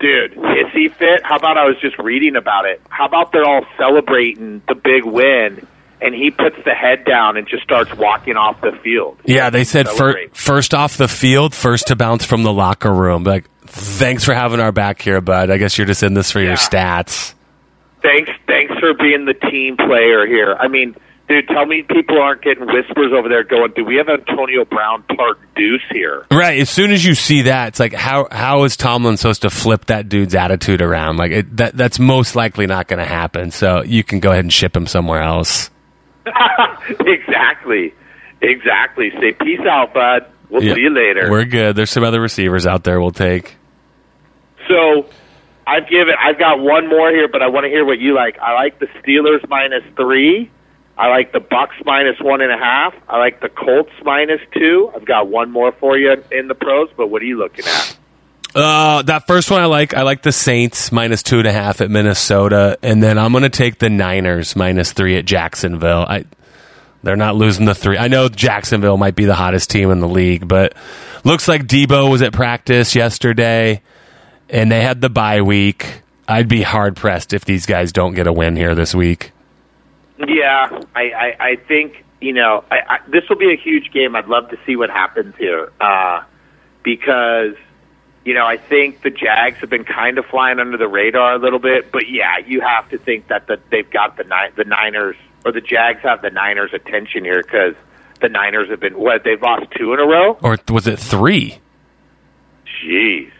Dude, 0.00 0.34
hissy 0.34 0.92
fit. 0.94 1.24
How 1.24 1.36
about 1.36 1.56
I 1.56 1.66
was 1.66 1.76
just 1.80 1.96
reading 1.98 2.36
about 2.36 2.66
it? 2.66 2.82
How 2.88 3.06
about 3.06 3.32
they're 3.32 3.44
all 3.44 3.64
celebrating 3.78 4.60
the 4.68 4.74
big 4.74 5.04
win, 5.04 5.66
and 6.00 6.14
he 6.14 6.30
puts 6.30 6.56
the 6.64 6.74
head 6.74 7.04
down 7.04 7.36
and 7.36 7.48
just 7.48 7.62
starts 7.62 7.94
walking 7.96 8.36
off 8.36 8.60
the 8.60 8.72
field. 8.82 9.18
Yeah, 9.24 9.50
they 9.50 9.64
said 9.64 9.88
fir- 9.88 10.28
first 10.32 10.74
off 10.74 10.96
the 10.96 11.08
field, 11.08 11.54
first 11.54 11.88
to 11.88 11.96
bounce 11.96 12.24
from 12.24 12.42
the 12.42 12.52
locker 12.52 12.92
room. 12.92 13.24
Like, 13.24 13.48
thanks 13.62 14.24
for 14.24 14.34
having 14.34 14.60
our 14.60 14.72
back 14.72 15.00
here, 15.00 15.20
bud. 15.20 15.50
I 15.50 15.56
guess 15.58 15.78
you're 15.78 15.86
just 15.86 16.02
in 16.02 16.14
this 16.14 16.30
for 16.30 16.40
your 16.40 16.56
stats. 16.56 17.34
Thanks, 18.02 18.30
thanks 18.46 18.74
for 18.78 18.94
being 18.94 19.24
the 19.24 19.34
team 19.34 19.76
player 19.76 20.26
here. 20.26 20.54
I 20.58 20.68
mean, 20.68 20.94
dude, 21.28 21.48
tell 21.48 21.66
me 21.66 21.82
people 21.82 22.20
aren't 22.20 22.42
getting 22.42 22.66
whispers 22.66 23.12
over 23.12 23.28
there 23.28 23.42
going, 23.42 23.72
"Do 23.74 23.84
we 23.84 23.96
have 23.96 24.08
Antonio 24.08 24.64
Brown 24.64 25.02
part 25.16 25.38
deuce 25.56 25.82
here?" 25.90 26.24
Right. 26.30 26.60
As 26.60 26.70
soon 26.70 26.92
as 26.92 27.04
you 27.04 27.14
see 27.14 27.42
that, 27.42 27.68
it's 27.68 27.80
like 27.80 27.94
how 27.94 28.28
how 28.30 28.64
is 28.64 28.76
Tomlin 28.76 29.16
supposed 29.16 29.42
to 29.42 29.50
flip 29.50 29.86
that 29.86 30.08
dude's 30.08 30.34
attitude 30.34 30.82
around? 30.82 31.16
Like 31.16 31.32
it, 31.32 31.56
that 31.56 31.76
that's 31.76 31.98
most 31.98 32.36
likely 32.36 32.66
not 32.66 32.86
going 32.86 33.00
to 33.00 33.06
happen. 33.06 33.50
So 33.50 33.82
you 33.82 34.04
can 34.04 34.20
go 34.20 34.30
ahead 34.30 34.44
and 34.44 34.52
ship 34.52 34.76
him 34.76 34.86
somewhere 34.86 35.22
else. 35.22 35.70
exactly, 37.00 37.94
exactly. 38.40 39.10
Say 39.20 39.32
peace 39.32 39.60
out, 39.60 39.94
bud. 39.94 40.26
We'll 40.50 40.62
Yeah. 40.62 40.74
see 40.74 40.80
you 40.82 40.90
later. 40.90 41.30
We're 41.30 41.44
good. 41.44 41.76
There's 41.76 41.90
some 41.90 42.04
other 42.04 42.20
receivers 42.20 42.66
out 42.66 42.84
there 42.84 43.00
we'll 43.00 43.10
take. 43.10 43.56
So 44.68 45.06
I've 45.66 45.88
given 45.88 46.14
I've 46.20 46.38
got 46.38 46.60
one 46.60 46.88
more 46.88 47.10
here, 47.10 47.28
but 47.28 47.42
I 47.42 47.48
want 47.48 47.64
to 47.64 47.68
hear 47.70 47.84
what 47.84 47.98
you 47.98 48.14
like. 48.14 48.38
I 48.40 48.52
like 48.54 48.78
the 48.78 48.86
Steelers 49.02 49.46
minus 49.48 49.82
three. 49.96 50.50
I 50.98 51.08
like 51.08 51.32
the 51.32 51.40
Bucks 51.40 51.76
minus 51.84 52.18
one 52.20 52.40
and 52.40 52.50
a 52.50 52.56
half. 52.56 52.94
I 53.08 53.18
like 53.18 53.40
the 53.40 53.48
Colts 53.50 53.92
minus 54.02 54.40
two. 54.54 54.90
I've 54.94 55.04
got 55.04 55.28
one 55.28 55.50
more 55.50 55.72
for 55.72 55.98
you 55.98 56.14
in 56.30 56.48
the 56.48 56.54
pros, 56.54 56.88
but 56.96 57.08
what 57.08 57.20
are 57.22 57.26
you 57.26 57.36
looking 57.38 57.66
at? 57.66 57.96
Uh, 58.56 59.02
that 59.02 59.26
first 59.26 59.50
one 59.50 59.60
I 59.60 59.66
like. 59.66 59.92
I 59.92 60.00
like 60.00 60.22
the 60.22 60.32
Saints 60.32 60.90
minus 60.90 61.22
two 61.22 61.38
and 61.38 61.46
a 61.46 61.52
half 61.52 61.82
at 61.82 61.90
Minnesota, 61.90 62.78
and 62.82 63.02
then 63.02 63.18
I'm 63.18 63.32
going 63.32 63.42
to 63.42 63.50
take 63.50 63.78
the 63.78 63.90
Niners 63.90 64.56
minus 64.56 64.92
three 64.92 65.18
at 65.18 65.26
Jacksonville. 65.26 66.06
I 66.08 66.24
they're 67.02 67.16
not 67.16 67.36
losing 67.36 67.66
the 67.66 67.74
three. 67.74 67.98
I 67.98 68.08
know 68.08 68.30
Jacksonville 68.30 68.96
might 68.96 69.14
be 69.14 69.26
the 69.26 69.34
hottest 69.34 69.68
team 69.68 69.90
in 69.90 70.00
the 70.00 70.08
league, 70.08 70.48
but 70.48 70.74
looks 71.22 71.46
like 71.48 71.64
Deebo 71.64 72.10
was 72.10 72.22
at 72.22 72.32
practice 72.32 72.94
yesterday, 72.94 73.82
and 74.48 74.72
they 74.72 74.80
had 74.80 75.02
the 75.02 75.10
bye 75.10 75.42
week. 75.42 76.00
I'd 76.26 76.48
be 76.48 76.62
hard 76.62 76.96
pressed 76.96 77.34
if 77.34 77.44
these 77.44 77.66
guys 77.66 77.92
don't 77.92 78.14
get 78.14 78.26
a 78.26 78.32
win 78.32 78.56
here 78.56 78.74
this 78.74 78.94
week. 78.94 79.32
Yeah, 80.18 80.80
I, 80.94 81.02
I, 81.02 81.36
I 81.40 81.56
think 81.68 82.06
you 82.22 82.32
know 82.32 82.64
I, 82.70 82.76
I, 82.88 82.98
this 83.08 83.28
will 83.28 83.36
be 83.36 83.52
a 83.52 83.56
huge 83.56 83.92
game. 83.92 84.16
I'd 84.16 84.28
love 84.28 84.48
to 84.48 84.58
see 84.64 84.76
what 84.76 84.88
happens 84.88 85.34
here 85.36 85.70
uh, 85.78 86.24
because 86.82 87.54
you 88.26 88.34
know 88.34 88.44
I 88.44 88.56
think 88.56 89.02
the 89.02 89.10
Jags 89.10 89.58
have 89.60 89.70
been 89.70 89.84
kind 89.84 90.18
of 90.18 90.26
flying 90.26 90.58
under 90.58 90.76
the 90.76 90.88
radar 90.88 91.34
a 91.34 91.38
little 91.38 91.58
bit. 91.58 91.90
But 91.92 92.08
yeah, 92.08 92.38
you 92.44 92.60
have 92.60 92.88
to 92.90 92.98
think 92.98 93.28
that 93.28 93.46
the, 93.46 93.58
they've 93.70 93.90
got 93.90 94.16
the 94.16 94.24
Ni- 94.24 94.52
the 94.56 94.64
Niners 94.64 95.16
or 95.44 95.52
the 95.52 95.60
Jags 95.60 96.00
have 96.02 96.22
the 96.22 96.30
Niners' 96.30 96.72
attention 96.74 97.24
here 97.24 97.40
because 97.42 97.74
the 98.20 98.28
Niners 98.28 98.68
have 98.68 98.80
been 98.80 98.98
what 98.98 99.22
they've 99.24 99.40
lost 99.40 99.66
two 99.76 99.94
in 99.94 100.00
a 100.00 100.06
row. 100.06 100.36
Or 100.42 100.58
was 100.70 100.86
it 100.86 100.98
three? 100.98 101.58
Jeez. 102.84 103.30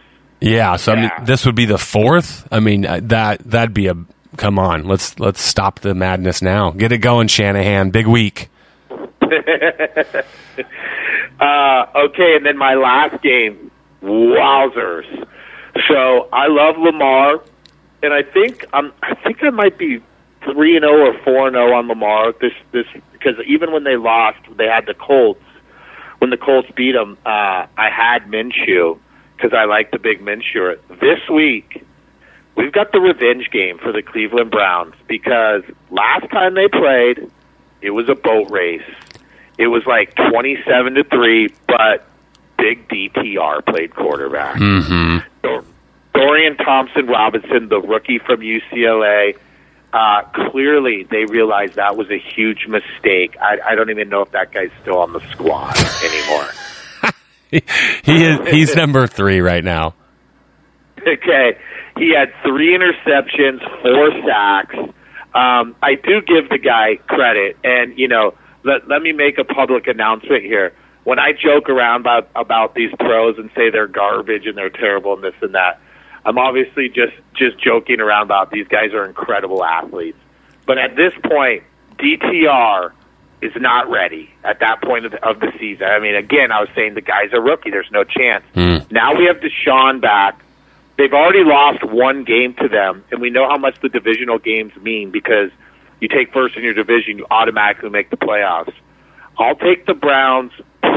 Yeah, 0.40 0.76
so 0.76 0.92
I 0.92 1.00
mean, 1.00 1.10
this 1.24 1.44
would 1.46 1.54
be 1.56 1.64
the 1.64 1.78
fourth. 1.78 2.46
I 2.52 2.60
mean, 2.60 2.86
uh, 2.86 3.00
that 3.04 3.40
that'd 3.40 3.74
be 3.74 3.88
a 3.88 3.96
come 4.36 4.58
on. 4.58 4.84
Let's 4.84 5.18
let's 5.18 5.40
stop 5.40 5.80
the 5.80 5.94
madness 5.94 6.42
now. 6.42 6.70
Get 6.70 6.92
it 6.92 6.98
going, 6.98 7.28
Shanahan. 7.28 7.90
Big 7.90 8.06
week. 8.06 8.48
Uh, 11.38 11.84
okay, 11.94 12.34
and 12.36 12.46
then 12.46 12.56
my 12.56 12.74
last 12.74 13.22
game, 13.22 13.65
wowzers. 14.06 15.26
So 15.88 16.28
I 16.32 16.46
love 16.48 16.78
Lamar, 16.78 17.42
and 18.02 18.14
I 18.14 18.22
think 18.22 18.64
I'm. 18.72 18.92
I 19.02 19.14
think 19.14 19.42
I 19.42 19.50
might 19.50 19.76
be 19.76 20.00
three 20.44 20.76
and 20.76 20.84
zero 20.84 21.12
or 21.12 21.18
four 21.22 21.46
and 21.48 21.54
zero 21.54 21.74
on 21.74 21.88
Lamar 21.88 22.32
this 22.40 22.52
this 22.72 22.86
because 23.12 23.34
even 23.46 23.72
when 23.72 23.84
they 23.84 23.96
lost, 23.96 24.38
they 24.56 24.66
had 24.66 24.86
the 24.86 24.94
Colts. 24.94 25.42
When 26.18 26.30
the 26.30 26.38
Colts 26.38 26.68
beat 26.74 26.92
them, 26.92 27.18
uh, 27.26 27.66
I 27.76 27.90
had 27.90 28.26
Minshew 28.26 28.98
because 29.36 29.52
I 29.52 29.64
like 29.66 29.90
the 29.90 29.98
big 29.98 30.20
Minshew. 30.20 30.78
This 30.98 31.20
week, 31.28 31.84
we've 32.56 32.72
got 32.72 32.92
the 32.92 33.00
revenge 33.00 33.50
game 33.50 33.78
for 33.78 33.92
the 33.92 34.00
Cleveland 34.02 34.50
Browns 34.50 34.94
because 35.06 35.62
last 35.90 36.30
time 36.30 36.54
they 36.54 36.68
played, 36.68 37.30
it 37.82 37.90
was 37.90 38.08
a 38.08 38.14
boat 38.14 38.50
race. 38.50 38.80
It 39.58 39.66
was 39.66 39.84
like 39.86 40.14
twenty-seven 40.14 40.94
to 40.94 41.04
three, 41.04 41.48
but 41.66 42.06
big 42.58 42.88
DTR 42.88 43.64
played 43.66 43.94
quarterback. 43.94 44.56
Mm-hmm. 44.56 45.18
Dor- 45.42 45.64
Dorian 46.14 46.56
Thompson 46.56 47.06
Robinson, 47.06 47.68
the 47.68 47.80
rookie 47.80 48.18
from 48.18 48.40
UCLA, 48.40 49.36
uh, 49.92 50.22
clearly 50.50 51.06
they 51.10 51.24
realized 51.24 51.74
that 51.74 51.96
was 51.96 52.10
a 52.10 52.18
huge 52.18 52.66
mistake. 52.66 53.36
I, 53.40 53.58
I 53.70 53.74
don't 53.74 53.90
even 53.90 54.08
know 54.08 54.22
if 54.22 54.30
that 54.32 54.52
guy's 54.52 54.70
still 54.82 54.98
on 54.98 55.12
the 55.12 55.20
squad 55.30 55.74
anymore. 56.04 56.48
He 58.02 58.24
is 58.24 58.48
he's 58.48 58.76
number 58.76 59.06
three 59.06 59.40
right 59.40 59.62
now. 59.64 59.94
okay, 61.00 61.58
he 61.96 62.12
had 62.14 62.32
three 62.42 62.76
interceptions, 62.76 63.60
four 63.82 64.10
sacks. 64.26 64.74
Um, 65.34 65.76
I 65.82 65.94
do 65.94 66.20
give 66.22 66.48
the 66.50 66.58
guy 66.58 66.96
credit, 67.06 67.56
and 67.62 67.96
you 67.98 68.08
know, 68.08 68.34
let 68.64 68.88
let 68.88 69.00
me 69.00 69.12
make 69.12 69.38
a 69.38 69.44
public 69.44 69.86
announcement 69.86 70.42
here. 70.42 70.74
When 71.06 71.20
I 71.20 71.30
joke 71.30 71.68
around 71.68 72.00
about 72.00 72.28
about 72.34 72.74
these 72.74 72.90
pros 72.98 73.38
and 73.38 73.48
say 73.54 73.70
they're 73.70 73.86
garbage 73.86 74.44
and 74.44 74.58
they're 74.58 74.70
terrible 74.70 75.14
and 75.14 75.22
this 75.22 75.36
and 75.40 75.54
that, 75.54 75.80
I'm 76.24 76.36
obviously 76.36 76.88
just 76.88 77.14
just 77.32 77.60
joking 77.60 78.00
around 78.00 78.24
about 78.24 78.50
these 78.50 78.66
guys 78.66 78.92
are 78.92 79.04
incredible 79.04 79.64
athletes. 79.64 80.18
But 80.66 80.78
at 80.78 80.96
this 80.96 81.12
point, 81.22 81.62
DTR 81.98 82.90
is 83.40 83.52
not 83.54 83.88
ready 83.88 84.34
at 84.42 84.58
that 84.58 84.82
point 84.82 85.04
of 85.04 85.12
the, 85.12 85.24
of 85.24 85.38
the 85.38 85.52
season. 85.60 85.86
I 85.86 86.00
mean, 86.00 86.16
again, 86.16 86.50
I 86.50 86.58
was 86.58 86.70
saying 86.74 86.94
the 86.94 87.02
guy's 87.02 87.32
a 87.32 87.40
rookie. 87.40 87.70
There's 87.70 87.92
no 87.92 88.02
chance. 88.02 88.44
Hmm. 88.54 88.78
Now 88.90 89.16
we 89.16 89.26
have 89.26 89.36
Deshaun 89.36 90.00
back. 90.00 90.42
They've 90.98 91.12
already 91.12 91.44
lost 91.44 91.84
one 91.84 92.24
game 92.24 92.54
to 92.54 92.66
them, 92.68 93.04
and 93.12 93.20
we 93.20 93.30
know 93.30 93.48
how 93.48 93.58
much 93.58 93.80
the 93.80 93.88
divisional 93.88 94.40
games 94.40 94.74
mean 94.82 95.12
because 95.12 95.50
you 96.00 96.08
take 96.08 96.32
first 96.32 96.56
in 96.56 96.64
your 96.64 96.74
division, 96.74 97.18
you 97.18 97.26
automatically 97.30 97.90
make 97.90 98.10
the 98.10 98.16
playoffs. 98.16 98.72
I'll 99.38 99.54
take 99.54 99.86
the 99.86 99.94
Browns 99.94 100.50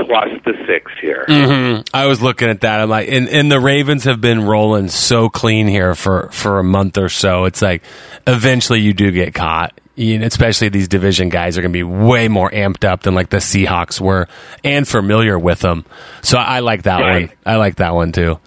plus 0.05 0.29
the 0.45 0.53
six 0.67 0.91
here. 1.01 1.25
hmm 1.27 1.81
I 1.93 2.05
was 2.07 2.21
looking 2.21 2.49
at 2.49 2.61
that. 2.61 2.79
I'm 2.81 2.89
like, 2.89 3.09
and, 3.09 3.27
and 3.29 3.51
the 3.51 3.59
Ravens 3.59 4.03
have 4.05 4.21
been 4.21 4.43
rolling 4.45 4.87
so 4.89 5.29
clean 5.29 5.67
here 5.67 5.95
for, 5.95 6.29
for 6.31 6.59
a 6.59 6.63
month 6.63 6.97
or 6.97 7.09
so. 7.09 7.45
It's 7.45 7.61
like 7.61 7.83
eventually 8.27 8.79
you 8.81 8.93
do 8.93 9.11
get 9.11 9.33
caught. 9.33 9.79
You 9.95 10.17
know, 10.19 10.25
especially 10.27 10.69
these 10.69 10.87
division 10.87 11.27
guys 11.27 11.57
are 11.57 11.61
going 11.61 11.73
to 11.73 11.77
be 11.77 11.83
way 11.83 12.29
more 12.29 12.49
amped 12.49 12.85
up 12.85 13.01
than 13.03 13.15
like 13.15 13.29
the 13.29 13.37
Seahawks 13.37 13.99
were 13.99 14.27
and 14.63 14.87
familiar 14.87 15.37
with 15.37 15.59
them. 15.59 15.83
So 16.21 16.37
I 16.37 16.59
like 16.61 16.83
that 16.83 17.01
Right. 17.01 17.27
one. 17.27 17.37
I 17.45 17.57
like 17.57 17.75
that 17.75 17.93
one 17.93 18.13
too. 18.13 18.39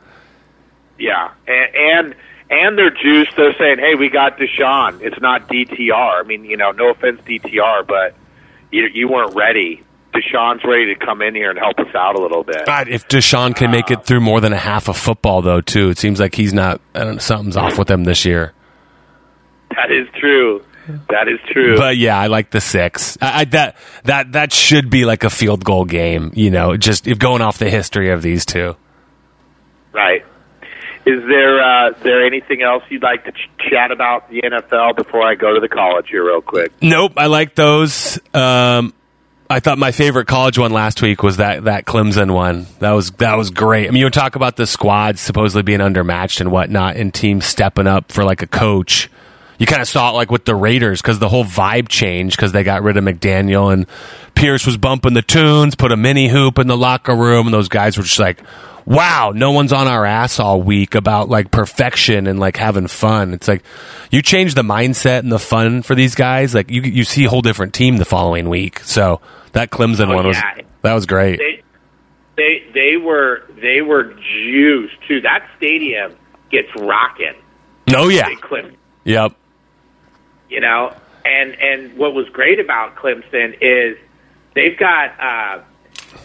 Yeah, 0.99 1.31
and 1.47 1.75
and 1.75 2.15
and 2.51 2.79
they're 2.79 2.91
juiced. 2.91 3.37
They're 3.37 3.55
saying, 3.59 3.79
"Hey, 3.81 3.95
we 3.97 4.09
got 4.09 4.39
Deshaun. 4.39 5.01
It's 5.03 5.21
not 5.21 5.49
DTR." 5.49 6.21
I 6.21 6.23
mean, 6.23 6.45
you 6.45 6.57
know, 6.57 6.71
no 6.71 6.91
offense, 6.91 7.21
DTR, 7.27 7.87
but 7.87 8.15
you 8.71 8.89
you 8.93 9.09
weren't 9.09 9.35
ready. 9.35 9.83
Deshaun's 10.13 10.63
ready 10.65 10.95
to 10.95 11.07
come 11.07 11.23
in 11.23 11.35
here 11.35 11.51
and 11.51 11.59
help 11.59 11.79
us 11.79 11.95
out 11.95 12.19
a 12.19 12.21
little 12.23 12.45
bit. 12.45 12.67
God, 12.67 12.89
if 12.89 13.09
Deshaun 13.09 13.55
can 13.57 13.71
make 13.71 13.91
it 13.91 14.05
through 14.05 14.21
more 14.21 14.41
than 14.41 14.53
a 14.53 14.59
half 14.59 14.89
of 14.89 14.97
football, 14.97 15.41
though, 15.41 15.61
too, 15.63 15.89
it 15.89 15.99
seems 15.99 16.21
like 16.21 16.35
he's 16.35 16.53
not. 16.53 16.81
I 16.95 17.05
don't 17.05 17.15
know, 17.15 17.19
something's 17.19 17.57
off 17.57 17.79
with 17.79 17.91
him 17.91 18.05
this 18.05 18.25
year. 18.25 18.53
That 19.71 19.91
is 19.91 20.07
true. 20.21 20.63
That 21.09 21.29
is 21.29 21.39
true. 21.51 21.79
But 21.79 21.97
yeah, 21.97 22.19
I 22.19 22.27
like 22.27 22.51
the 22.51 22.61
six. 22.61 23.17
I, 23.23 23.41
I, 23.41 23.45
that 23.45 23.77
that 24.05 24.33
that 24.33 24.53
should 24.53 24.91
be 24.91 25.05
like 25.05 25.25
a 25.25 25.31
field 25.31 25.65
goal 25.65 25.85
game. 25.85 26.33
You 26.35 26.51
know, 26.51 26.77
just 26.77 27.07
if 27.07 27.19
going 27.19 27.41
off 27.41 27.59
the 27.59 27.71
history 27.71 28.11
of 28.11 28.21
these 28.23 28.45
two. 28.45 28.77
right. 29.93 30.25
Is 31.05 31.21
there 31.27 31.61
uh, 31.61 31.93
there 32.03 32.25
anything 32.25 32.63
else 32.63 32.85
you'd 32.89 33.03
like 33.03 33.25
to 33.25 33.33
ch- 33.33 33.51
chat 33.71 33.91
about 33.91 34.31
the 34.31 34.43
NFL 34.43 34.97
before 34.97 35.23
I 35.23 35.35
go 35.35 35.53
to 35.55 35.61
the 35.61 35.69
college 35.69 36.07
here, 36.11 36.25
real 36.25 36.41
quick? 36.43 36.71
Nope, 36.81 37.15
I 37.17 37.27
like 37.27 37.57
those. 37.57 38.21
Um, 38.33 38.95
I 39.53 39.61
thought 39.61 39.79
my 39.79 39.93
favorite 39.93 40.27
college 40.27 40.59
one 40.59 40.73
last 40.73 41.03
week 41.03 41.23
was 41.23 41.37
that 41.37 41.65
that 41.65 41.85
Clemson 41.85 42.33
one. 42.33 42.67
That 42.79 42.93
was 42.93 43.11
that 43.13 43.37
was 43.37 43.51
great. 43.51 43.87
I 43.87 43.91
mean, 43.91 44.01
you 44.01 44.11
talk 44.11 44.35
about 44.35 44.57
the 44.57 44.67
squads 44.67 45.21
supposedly 45.21 45.63
being 45.63 45.81
undermatched 45.81 46.41
and 46.41 46.51
whatnot, 46.51 46.97
and 46.97 47.13
teams 47.13 47.45
stepping 47.45 47.87
up 47.87 48.11
for 48.11 48.25
like 48.25 48.43
a 48.43 48.47
coach. 48.47 49.11
you 49.59 49.67
kind 49.67 49.83
of 49.83 49.89
saw 49.89 50.11
it 50.11 50.15
like 50.15 50.31
with 50.31 50.45
the 50.45 50.55
Raiders 50.55 51.03
because 51.03 51.19
the 51.19 51.29
whole 51.29 51.45
vibe 51.45 51.89
changed 51.89 52.37
because 52.37 52.53
they 52.53 52.63
got 52.63 52.83
rid 52.83 52.97
of 52.97 53.05
McDaniel 53.05 53.73
and 53.73 53.87
Pierce 54.35 54.67
was 54.67 54.77
bumping 54.77 55.13
the 55.15 55.23
tunes, 55.23 55.75
put 55.75 55.93
a 55.93 55.97
mini 55.97 56.29
hoop 56.29 56.59
in 56.59 56.67
the 56.67 56.77
locker 56.77 57.15
room, 57.15 57.47
and 57.47 57.55
those 57.55 57.69
guys 57.69 57.97
were 57.97 58.03
just 58.03 58.19
like, 58.19 58.41
wow, 58.87 59.33
no 59.35 59.53
one's 59.53 59.73
on 59.73 59.87
our 59.87 60.05
ass 60.05 60.41
all 60.41 60.63
week 60.63 60.95
about 60.95 61.29
like 61.29 61.51
perfection 61.51 62.27
and 62.27 62.41
like 62.41 62.57
having 62.57 62.87
fun. 62.87 63.35
It's 63.35 63.49
like 63.49 63.63
you 64.11 64.23
change 64.23 64.55
the 64.55 64.63
mindset 64.63 65.21
and 65.21 65.31
the 65.31 65.39
fun 65.39 65.83
for 65.83 65.95
these 65.95 66.15
guys. 66.15 66.55
Like 66.55 66.71
you, 66.71 66.83
you 66.83 67.05
see 67.05 67.25
a 67.25 67.29
whole 67.29 67.43
different 67.43 67.75
team 67.75 67.99
the 67.99 68.05
following 68.05 68.49
week. 68.49 68.81
So 68.81 69.21
that 69.53 69.71
Clemson 69.71 70.11
Oh, 70.11 70.17
one 70.17 70.27
was 70.27 70.37
yeah. 70.37 70.63
that 70.83 70.93
was 70.95 71.07
great. 71.07 71.39
They, 71.39 71.63
they 72.37 72.65
they 72.75 72.97
were 72.97 73.43
they 73.61 73.83
were 73.83 74.15
juiced 74.15 74.97
too. 75.07 75.21
That 75.21 75.47
stadium 75.57 76.17
gets 76.51 76.69
rocking. 76.77 77.35
oh 77.95 78.09
yeah, 78.09 78.31
Clemson. 78.37 78.75
yep, 79.05 79.33
you 80.49 80.61
know 80.61 80.95
and 81.25 81.55
and 81.61 81.97
what 81.97 82.15
was 82.15 82.29
great 82.31 82.59
about 82.59 82.97
clemson 82.97 83.57
is 83.61 83.97
they've 84.57 84.77
got 84.77 85.13
uh 85.21 85.63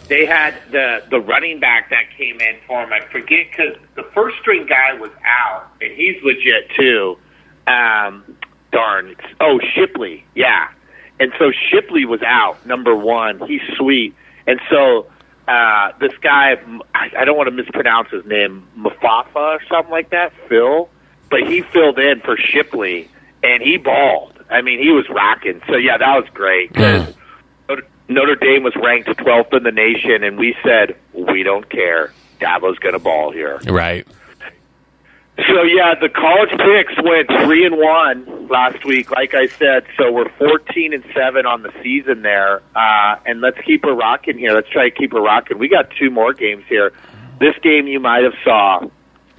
they 0.09 0.25
had 0.25 0.55
the 0.71 1.03
the 1.11 1.19
running 1.19 1.59
back 1.59 1.91
that 1.91 2.05
came 2.17 2.41
in 2.41 2.55
for 2.65 2.81
him 2.83 2.91
i 2.91 2.99
forget 3.11 3.45
because 3.51 3.75
the 3.95 4.01
first 4.15 4.35
string 4.41 4.65
guy 4.65 4.93
was 4.99 5.11
out 5.23 5.67
and 5.81 5.91
he's 5.93 6.15
legit 6.23 6.67
too 6.75 7.15
um 7.67 8.23
darn 8.71 9.15
oh 9.39 9.59
shipley 9.75 10.25
yeah 10.33 10.69
and 11.19 11.31
so 11.39 11.51
shipley 11.71 12.05
was 12.05 12.21
out 12.23 12.65
number 12.65 12.95
one 12.95 13.39
he's 13.47 13.61
sweet 13.77 14.15
and 14.45 14.59
so 14.69 15.07
uh 15.47 15.91
this 15.99 16.13
guy 16.21 16.55
i, 16.93 17.09
I 17.19 17.25
don't 17.25 17.37
want 17.37 17.47
to 17.47 17.55
mispronounce 17.55 18.09
his 18.09 18.25
name 18.25 18.67
mafafa 18.77 19.35
or 19.35 19.59
something 19.69 19.91
like 19.91 20.09
that 20.11 20.33
phil 20.49 20.89
but 21.29 21.41
he 21.47 21.61
filled 21.61 21.99
in 21.99 22.21
for 22.21 22.37
shipley 22.37 23.09
and 23.43 23.61
he 23.61 23.77
balled. 23.77 24.33
I 24.49 24.61
mean, 24.61 24.79
he 24.79 24.91
was 24.91 25.05
rocking. 25.09 25.61
So 25.67 25.75
yeah, 25.75 25.97
that 25.97 26.15
was 26.15 26.25
great. 26.33 26.71
Notre- 27.69 27.87
Notre 28.07 28.35
Dame 28.35 28.63
was 28.63 28.73
ranked 28.75 29.09
12th 29.09 29.53
in 29.55 29.63
the 29.63 29.71
nation, 29.71 30.23
and 30.23 30.37
we 30.37 30.55
said 30.63 30.95
we 31.13 31.43
don't 31.43 31.69
care. 31.69 32.13
Dabo's 32.39 32.79
going 32.79 32.93
to 32.93 32.99
ball 32.99 33.31
here. 33.31 33.59
right. 33.67 34.07
So 35.45 35.61
yeah, 35.63 35.93
the 35.93 36.09
college 36.09 36.49
picks 36.49 36.99
went 37.03 37.27
three 37.45 37.63
and 37.65 37.77
one 37.77 38.47
last 38.47 38.83
week, 38.85 39.11
like 39.11 39.35
I 39.35 39.45
said. 39.47 39.85
So 39.97 40.11
we're 40.11 40.29
14 40.39 40.93
and 40.93 41.03
seven 41.13 41.45
on 41.45 41.61
the 41.61 41.71
season 41.83 42.23
there, 42.23 42.61
uh, 42.75 43.17
and 43.25 43.39
let's 43.39 43.59
keep 43.61 43.83
her 43.85 43.93
rocking 43.93 44.37
here. 44.39 44.53
Let's 44.53 44.69
try 44.69 44.89
to 44.89 44.95
keep 44.95 45.11
her 45.13 45.21
rocking. 45.21 45.59
We 45.59 45.67
got 45.67 45.91
two 45.91 46.09
more 46.09 46.33
games 46.33 46.63
here. 46.67 46.91
This 47.39 47.53
game 47.61 47.85
you 47.87 47.99
might 47.99 48.23
have 48.23 48.33
saw, 48.43 48.81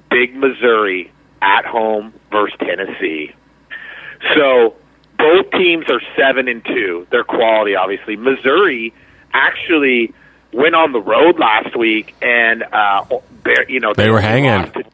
Big 0.09 0.37
Missouri 0.37 1.11
at 1.43 1.65
home 1.65 2.13
versus 2.31 2.57
Tennessee. 2.61 3.35
So 4.37 4.77
both 5.19 5.51
teams 5.51 5.87
are 5.91 6.01
seven 6.17 6.47
and 6.47 6.65
two. 6.65 7.09
They're 7.11 7.25
quality, 7.25 7.75
obviously. 7.75 8.15
Missouri 8.17 8.95
actually 9.33 10.15
went 10.53 10.75
on 10.77 10.93
the 10.93 11.01
road 11.01 11.39
last 11.41 11.77
week, 11.77 12.15
and 12.23 12.63
uh, 12.63 13.05
you 13.69 13.81
know 13.81 13.95
They 13.95 14.11
were 14.11 14.21
hanging. 14.21 14.71
to- 14.73 14.85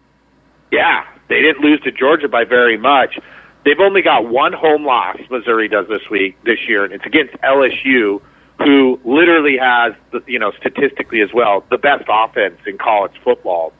yeah, 0.74 1.04
they 1.28 1.40
didn't 1.40 1.62
lose 1.62 1.80
to 1.82 1.92
Georgia 1.92 2.28
by 2.28 2.44
very 2.44 2.76
much. 2.76 3.18
They've 3.64 3.80
only 3.80 4.02
got 4.02 4.28
one 4.28 4.52
home 4.52 4.84
loss. 4.84 5.16
Missouri 5.30 5.68
does 5.68 5.86
this 5.88 6.10
week, 6.10 6.36
this 6.44 6.68
year, 6.68 6.84
and 6.84 6.92
it's 6.92 7.06
against 7.06 7.32
LSU, 7.34 8.20
who 8.58 9.00
literally 9.04 9.56
has, 9.56 9.94
the, 10.12 10.20
you 10.26 10.38
know, 10.38 10.52
statistically 10.58 11.22
as 11.22 11.32
well, 11.32 11.64
the 11.70 11.78
best 11.78 12.04
offense 12.08 12.58
in 12.66 12.76
college 12.76 13.12
football. 13.22 13.72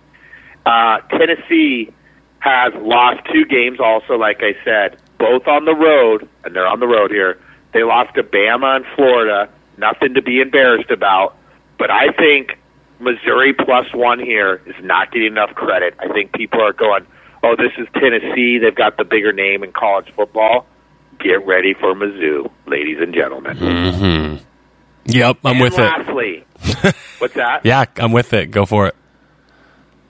Uh, 0.64 1.00
Tennessee 1.10 1.92
has 2.38 2.72
lost 2.76 3.20
two 3.32 3.44
games, 3.44 3.80
also, 3.80 4.14
like 4.14 4.40
I 4.40 4.54
said, 4.64 4.98
both 5.18 5.46
on 5.46 5.64
the 5.64 5.74
road, 5.74 6.28
and 6.44 6.54
they're 6.54 6.66
on 6.66 6.80
the 6.80 6.86
road 6.86 7.10
here. 7.10 7.38
They 7.72 7.82
lost 7.82 8.14
to 8.14 8.22
Bama 8.22 8.76
and 8.76 8.84
Florida. 8.94 9.50
Nothing 9.76 10.14
to 10.14 10.22
be 10.22 10.40
embarrassed 10.40 10.90
about. 10.90 11.36
But 11.78 11.90
I 11.90 12.12
think 12.12 12.58
Missouri 13.00 13.52
plus 13.52 13.86
one 13.94 14.18
here 14.18 14.60
is 14.66 14.74
not 14.82 15.12
getting 15.12 15.28
enough 15.28 15.54
credit. 15.54 15.94
I 15.98 16.08
think 16.12 16.32
people 16.32 16.60
are 16.62 16.72
going, 16.72 17.06
oh, 17.42 17.54
this 17.56 17.72
is 17.78 17.86
Tennessee. 17.94 18.58
They've 18.58 18.74
got 18.74 18.96
the 18.96 19.04
bigger 19.04 19.32
name 19.32 19.62
in 19.64 19.72
college 19.72 20.12
football. 20.14 20.66
Get 21.18 21.46
ready 21.46 21.74
for 21.74 21.94
Mizzou, 21.94 22.50
ladies 22.66 22.98
and 23.00 23.14
gentlemen. 23.14 24.40
Yep, 25.06 25.38
I'm 25.44 25.52
and 25.52 25.60
with 25.60 25.78
it. 25.78 25.82
lastly, 25.82 26.44
what's 27.18 27.34
that? 27.34 27.60
Yeah, 27.64 27.84
I'm 27.96 28.12
with 28.12 28.32
it. 28.32 28.50
Go 28.50 28.64
for 28.66 28.86
it. 28.88 28.96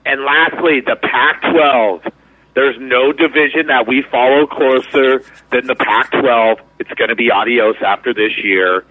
And 0.06 0.22
lastly, 0.22 0.80
the 0.84 0.96
Pac-12. 0.96 2.12
There's 2.54 2.76
no 2.78 3.12
division 3.12 3.66
that 3.66 3.88
we 3.88 4.04
follow 4.10 4.46
closer 4.46 5.24
than 5.50 5.66
the 5.66 5.74
Pac-12. 5.74 6.60
It's 6.78 6.90
going 6.90 7.08
to 7.08 7.16
be 7.16 7.30
adios 7.30 7.74
after 7.84 8.14
this 8.14 8.32
year. 8.42 8.84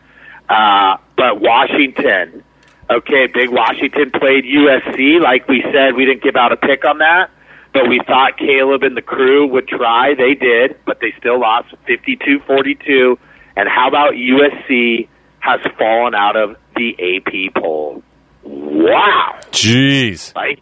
Uh, 0.49 0.97
but 1.15 1.39
Washington, 1.39 2.43
okay, 2.89 3.27
big 3.33 3.49
Washington 3.49 4.11
played 4.11 4.45
USC. 4.45 5.21
Like 5.21 5.47
we 5.47 5.63
said, 5.71 5.95
we 5.95 6.05
didn't 6.05 6.23
give 6.23 6.35
out 6.35 6.51
a 6.51 6.57
pick 6.57 6.85
on 6.85 6.99
that, 6.99 7.29
but 7.73 7.87
we 7.87 8.01
thought 8.05 8.37
Caleb 8.37 8.83
and 8.83 8.95
the 8.95 9.01
crew 9.01 9.47
would 9.47 9.67
try. 9.67 10.13
They 10.15 10.35
did, 10.35 10.77
but 10.85 10.99
they 10.99 11.13
still 11.17 11.39
lost 11.39 11.73
52-42. 11.87 13.17
And 13.55 13.69
how 13.69 13.87
about 13.87 14.13
USC 14.13 15.07
has 15.39 15.59
fallen 15.77 16.15
out 16.15 16.35
of 16.35 16.55
the 16.75 16.95
AP 16.99 17.61
poll? 17.61 18.03
Wow 18.43 19.39
Jeez. 19.51 20.35
like 20.35 20.59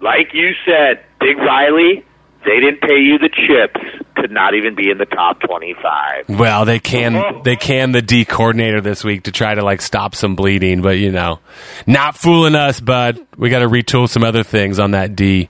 like 0.00 0.32
you 0.34 0.52
said, 0.64 1.04
Big 1.20 1.36
Riley, 1.38 2.04
they 2.44 2.58
didn't 2.60 2.80
pay 2.80 2.98
you 2.98 3.18
the 3.18 3.28
chips 3.28 3.80
to 4.16 4.28
not 4.32 4.54
even 4.54 4.74
be 4.74 4.90
in 4.90 4.98
the 4.98 5.06
top 5.06 5.40
twenty-five. 5.40 6.28
Well, 6.28 6.64
they 6.64 6.78
can 6.78 7.42
they 7.42 7.56
can 7.56 7.92
the 7.92 8.02
D 8.02 8.24
coordinator 8.24 8.80
this 8.80 9.04
week 9.04 9.24
to 9.24 9.32
try 9.32 9.54
to 9.54 9.62
like 9.62 9.80
stop 9.82 10.14
some 10.14 10.36
bleeding, 10.36 10.82
but 10.82 10.98
you 10.98 11.10
know, 11.12 11.40
not 11.86 12.16
fooling 12.16 12.54
us, 12.54 12.80
bud. 12.80 13.18
We 13.36 13.50
got 13.50 13.60
to 13.60 13.68
retool 13.68 14.08
some 14.08 14.24
other 14.24 14.42
things 14.42 14.78
on 14.78 14.92
that 14.92 15.14
D. 15.16 15.48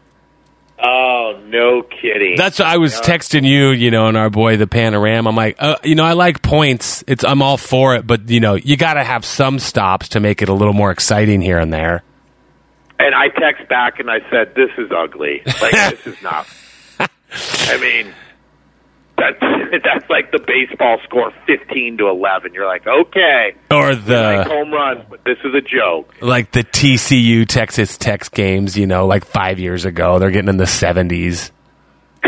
Oh, 0.82 1.38
no 1.46 1.82
kidding. 1.82 2.36
That's 2.36 2.58
I 2.58 2.78
was 2.78 2.94
texting 3.00 3.44
you, 3.46 3.70
you 3.70 3.90
know, 3.90 4.06
and 4.06 4.16
our 4.16 4.30
boy 4.30 4.56
the 4.56 4.66
panorama. 4.66 5.28
I'm 5.28 5.36
like, 5.36 5.56
uh, 5.58 5.76
you 5.84 5.94
know, 5.94 6.04
I 6.04 6.14
like 6.14 6.40
points. 6.42 7.04
It's 7.06 7.22
I'm 7.22 7.42
all 7.42 7.58
for 7.58 7.96
it, 7.96 8.06
but 8.06 8.30
you 8.30 8.40
know, 8.40 8.54
you 8.54 8.76
got 8.78 8.94
to 8.94 9.04
have 9.04 9.24
some 9.26 9.58
stops 9.58 10.08
to 10.10 10.20
make 10.20 10.40
it 10.40 10.48
a 10.48 10.54
little 10.54 10.72
more 10.72 10.90
exciting 10.90 11.42
here 11.42 11.58
and 11.58 11.70
there. 11.72 12.02
and 12.98 13.14
I 13.14 13.28
text 13.28 13.68
back 13.68 14.00
and 14.00 14.10
I 14.10 14.20
said, 14.30 14.54
"This 14.54 14.70
is 14.78 14.90
ugly. 14.90 15.42
Like 15.60 15.72
this 15.90 16.06
is 16.06 16.22
not." 16.22 16.46
I 17.32 17.76
mean, 17.80 18.12
that's 19.16 19.38
that's 19.84 20.08
like 20.10 20.32
the 20.32 20.38
baseball 20.38 20.98
score, 21.04 21.32
fifteen 21.46 21.98
to 21.98 22.08
eleven. 22.08 22.52
You're 22.54 22.66
like, 22.66 22.86
okay, 22.86 23.54
Or 23.70 23.94
like 23.94 24.04
the 24.04 24.44
home 24.48 24.72
runs, 24.72 25.04
but 25.08 25.22
this 25.24 25.38
is 25.44 25.54
a 25.54 25.60
joke. 25.60 26.14
like 26.20 26.52
the 26.52 26.64
TCU 26.64 27.46
Texas 27.46 27.96
Tech 27.98 28.30
games, 28.32 28.76
you 28.76 28.86
know, 28.86 29.06
like 29.06 29.24
five 29.24 29.58
years 29.58 29.84
ago. 29.84 30.18
They're 30.18 30.30
getting 30.30 30.48
in 30.48 30.56
the 30.56 30.64
70s. 30.64 31.50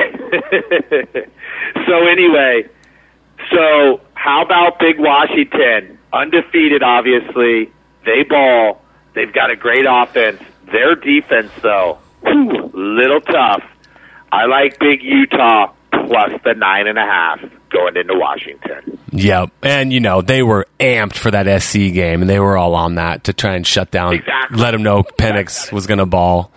so 1.86 2.06
anyway, 2.08 2.68
so 3.50 4.00
how 4.14 4.42
about 4.44 4.78
Big 4.78 4.98
Washington? 4.98 5.98
Undefeated, 6.12 6.82
obviously. 6.82 7.72
They 8.04 8.22
ball. 8.28 8.82
They've 9.14 9.32
got 9.32 9.50
a 9.50 9.56
great 9.56 9.86
offense. 9.88 10.40
Their 10.70 10.94
defense, 10.94 11.50
though, 11.62 11.98
little 12.24 13.20
tough. 13.20 13.62
I 14.32 14.46
like 14.46 14.78
Big 14.78 15.02
Utah 15.02 15.72
plus 15.92 16.32
the 16.44 16.54
nine 16.54 16.86
and 16.88 16.98
a 16.98 17.02
half 17.02 17.40
going 17.70 17.96
into 17.96 18.14
Washington. 18.16 18.98
Yep. 19.12 19.50
And, 19.62 19.92
you 19.92 20.00
know, 20.00 20.22
they 20.22 20.42
were 20.42 20.66
amped 20.80 21.14
for 21.16 21.30
that 21.30 21.62
SC 21.62 21.74
game, 21.92 22.22
and 22.22 22.28
they 22.30 22.40
were 22.40 22.56
all 22.56 22.74
on 22.74 22.94
that 22.96 23.24
to 23.24 23.32
try 23.34 23.54
and 23.54 23.66
shut 23.66 23.90
down, 23.90 24.14
Exactly. 24.14 24.58
let 24.58 24.70
them 24.70 24.82
know 24.82 25.02
Penix 25.02 25.70
was 25.70 25.86
going 25.86 25.98
to 25.98 26.06
ball. 26.06 26.50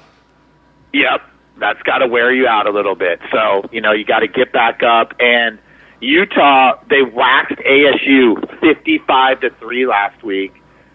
Yep, 0.94 1.22
that's 1.60 1.82
got 1.84 1.98
to 2.00 2.08
wear 2.08 2.34
you 2.34 2.48
out 2.48 2.66
a 2.68 2.72
little 2.72 2.96
bit. 2.96 3.20
So 3.32 3.68
you 3.74 3.82
know 3.82 3.92
you 3.92 4.06
got 4.06 4.20
to 4.20 4.28
get 4.30 4.54
back 4.54 4.82
up. 4.82 5.14
And 5.20 5.60
Utah, 6.00 6.80
they 6.90 7.02
waxed 7.02 7.58
ASU 7.58 8.60
fifty-five 8.62 9.42
to 9.42 9.50
three 9.60 9.86
last 9.86 10.24
week 10.24 10.54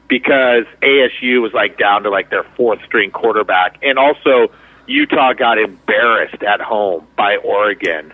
because 0.08 0.64
ASU 0.82 1.42
was 1.42 1.52
like 1.52 1.76
down 1.78 2.04
to 2.04 2.10
like 2.10 2.30
their 2.30 2.44
fourth 2.56 2.78
string 2.86 3.10
quarterback, 3.10 3.76
and 3.82 3.98
also 3.98 4.50
Utah 4.90 5.32
got 5.34 5.58
embarrassed 5.58 6.42
at 6.42 6.60
home 6.60 7.06
by 7.16 7.36
Oregon, 7.36 8.12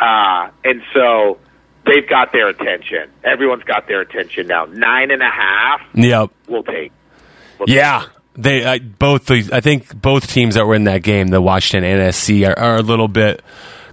uh, 0.00 0.48
and 0.64 0.82
so 0.92 1.38
they've 1.86 2.08
got 2.08 2.32
their 2.32 2.48
attention. 2.48 3.10
Everyone's 3.24 3.64
got 3.64 3.88
their 3.88 4.00
attention 4.00 4.46
now. 4.46 4.66
Nine 4.66 5.10
and 5.10 5.22
a 5.22 5.30
half, 5.30 5.80
Yep. 5.94 6.30
we'll 6.48 6.62
take. 6.62 6.92
We'll 7.58 7.66
take 7.66 7.76
Yeah. 7.76 8.04
They 8.40 8.64
I, 8.64 8.78
both 8.78 9.26
the 9.26 9.50
I 9.52 9.60
think 9.60 10.00
both 10.00 10.30
teams 10.30 10.54
that 10.54 10.64
were 10.64 10.76
in 10.76 10.84
that 10.84 11.02
game, 11.02 11.26
the 11.28 11.40
Washington 11.40 11.82
and 11.90 12.14
SC, 12.14 12.44
are, 12.44 12.56
are 12.56 12.76
a 12.76 12.82
little 12.82 13.08
bit 13.08 13.42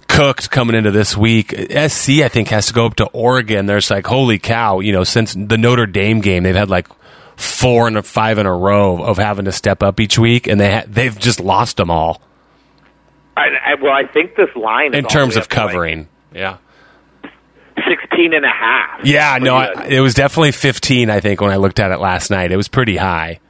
cooked 0.08 0.52
coming 0.52 0.76
into 0.76 0.92
this 0.92 1.16
week. 1.16 1.50
SC 1.50 2.20
I 2.22 2.28
think 2.28 2.46
has 2.50 2.66
to 2.66 2.72
go 2.72 2.86
up 2.86 2.94
to 2.96 3.06
Oregon. 3.06 3.66
There's 3.66 3.90
like 3.90 4.06
holy 4.06 4.38
cow, 4.38 4.78
you 4.78 4.92
know, 4.92 5.02
since 5.02 5.34
the 5.34 5.58
Notre 5.58 5.86
Dame 5.86 6.20
game, 6.20 6.44
they've 6.44 6.54
had 6.54 6.70
like 6.70 6.86
four 7.36 7.86
and 7.86 7.96
a 7.96 8.02
five 8.02 8.38
in 8.38 8.46
a 8.46 8.54
row 8.56 9.02
of 9.02 9.18
having 9.18 9.44
to 9.46 9.52
step 9.52 9.82
up 9.82 10.00
each 10.00 10.18
week, 10.18 10.46
and 10.46 10.60
they 10.60 10.72
ha- 10.72 10.84
they've 10.86 11.18
just 11.18 11.40
lost 11.40 11.76
them 11.76 11.90
all 11.90 12.20
I, 13.36 13.48
I, 13.64 13.74
well, 13.82 13.92
I 13.92 14.06
think 14.06 14.34
this 14.36 14.48
line 14.56 14.94
in 14.94 15.04
terms 15.04 15.36
of 15.36 15.46
to, 15.48 15.60
like, 15.60 15.68
covering. 15.70 16.08
yeah, 16.34 16.56
16 17.86 18.32
and 18.32 18.44
a 18.44 18.48
half. 18.48 19.04
Yeah, 19.04 19.38
no, 19.40 19.54
I, 19.56 19.86
it 19.88 20.00
was 20.00 20.14
definitely 20.14 20.52
15, 20.52 21.10
I 21.10 21.20
think, 21.20 21.40
when 21.42 21.50
I 21.50 21.56
looked 21.56 21.78
at 21.78 21.90
it 21.92 21.98
last 21.98 22.30
night. 22.30 22.50
It 22.50 22.56
was 22.56 22.68
pretty 22.68 22.96
high. 22.96 23.40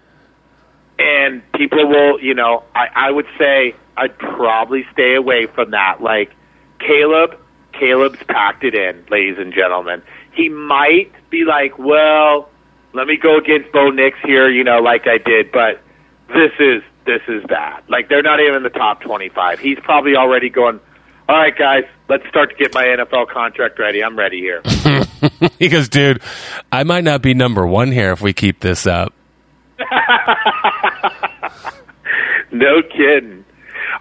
and 0.99 1.41
people 1.53 1.87
will, 1.89 2.21
you 2.21 2.35
know, 2.35 2.65
I, 2.75 2.89
I 2.95 3.11
would 3.11 3.27
say 3.39 3.77
I'd 3.97 4.19
probably 4.19 4.85
stay 4.93 5.15
away 5.15 5.47
from 5.47 5.71
that. 5.71 6.03
Like 6.03 6.33
Caleb, 6.81 7.39
Caleb's 7.73 8.19
packed 8.29 8.65
it 8.65 8.75
in, 8.75 9.05
ladies 9.11 9.39
and 9.39 9.53
gentlemen. 9.55 10.03
He 10.33 10.49
might 10.49 11.13
be 11.31 11.45
like, 11.45 11.79
well, 11.79 12.51
let 12.97 13.07
me 13.07 13.17
go 13.17 13.37
against 13.37 13.71
Bo 13.73 13.91
Nix 13.91 14.19
here, 14.25 14.49
you 14.49 14.65
know, 14.65 14.79
like 14.79 15.07
I 15.07 15.19
did, 15.19 15.53
but 15.53 15.83
this 16.29 16.53
is 16.59 16.83
this 17.05 17.21
is 17.29 17.45
bad. 17.45 17.85
Like 17.89 18.09
they're 18.09 18.23
not 18.23 18.41
even 18.41 18.57
in 18.57 18.63
the 18.63 18.71
top 18.71 19.03
twenty-five. 19.03 19.61
He's 19.61 19.79
probably 19.81 20.17
already 20.17 20.49
going. 20.49 20.81
All 21.29 21.37
right, 21.37 21.57
guys, 21.57 21.85
let's 22.09 22.27
start 22.29 22.51
to 22.51 22.57
get 22.57 22.73
my 22.73 22.85
NFL 22.85 23.29
contract 23.29 23.79
ready. 23.81 24.03
I'm 24.03 24.17
ready 24.17 24.39
here. 24.39 24.63
he 25.59 25.69
goes, 25.69 25.89
dude, 25.89 26.23
I 26.71 26.85
might 26.85 27.03
not 27.03 27.21
be 27.21 27.35
number 27.35 27.67
one 27.67 27.91
here 27.91 28.13
if 28.13 28.21
we 28.21 28.33
keep 28.33 28.61
this 28.61 28.87
up. 28.87 29.13
no 32.53 32.81
kidding. 32.83 33.45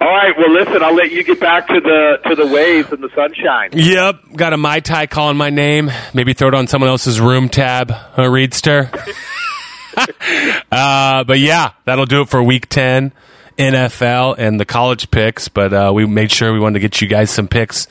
All 0.01 0.07
right, 0.07 0.33
well, 0.37 0.51
listen, 0.51 0.83
I'll 0.83 0.93
let 0.95 1.11
you 1.11 1.23
get 1.23 1.39
back 1.39 1.67
to 1.67 1.79
the 1.79 2.29
to 2.29 2.35
the 2.35 2.47
waves 2.47 2.91
and 2.91 3.01
the 3.01 3.09
sunshine. 3.15 3.69
Yep, 3.73 4.35
got 4.35 4.53
a 4.53 4.57
Mai 4.57 4.79
Tai 4.79 5.07
calling 5.07 5.37
my 5.37 5.49
name. 5.49 5.91
Maybe 6.13 6.33
throw 6.33 6.49
it 6.49 6.53
on 6.53 6.67
someone 6.67 6.89
else's 6.89 7.19
room 7.19 7.49
tab, 7.49 7.93
a 8.17 8.29
readster. 8.29 8.91
uh, 10.71 11.23
but 11.23 11.39
yeah, 11.39 11.71
that'll 11.85 12.05
do 12.05 12.21
it 12.21 12.29
for 12.29 12.43
week 12.43 12.67
10 12.67 13.13
NFL 13.57 14.35
and 14.37 14.59
the 14.59 14.65
college 14.65 15.09
picks. 15.11 15.47
But 15.47 15.73
uh, 15.73 15.91
we 15.93 16.05
made 16.05 16.31
sure 16.31 16.51
we 16.51 16.59
wanted 16.59 16.75
to 16.75 16.79
get 16.79 17.01
you 17.01 17.07
guys 17.07 17.31
some 17.31 17.47
picks 17.47 17.87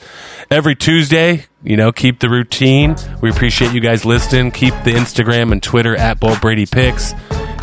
every 0.51 0.75
Tuesday. 0.75 1.45
You 1.63 1.77
know, 1.77 1.91
keep 1.91 2.19
the 2.19 2.29
routine. 2.29 2.95
We 3.21 3.31
appreciate 3.31 3.73
you 3.73 3.81
guys 3.81 4.05
listening. 4.05 4.51
Keep 4.51 4.73
the 4.83 4.91
Instagram 4.91 5.51
and 5.51 5.61
Twitter 5.61 5.95
at 5.95 6.19
Bolt 6.19 6.41
Brady 6.41 6.67
Picks. 6.67 7.13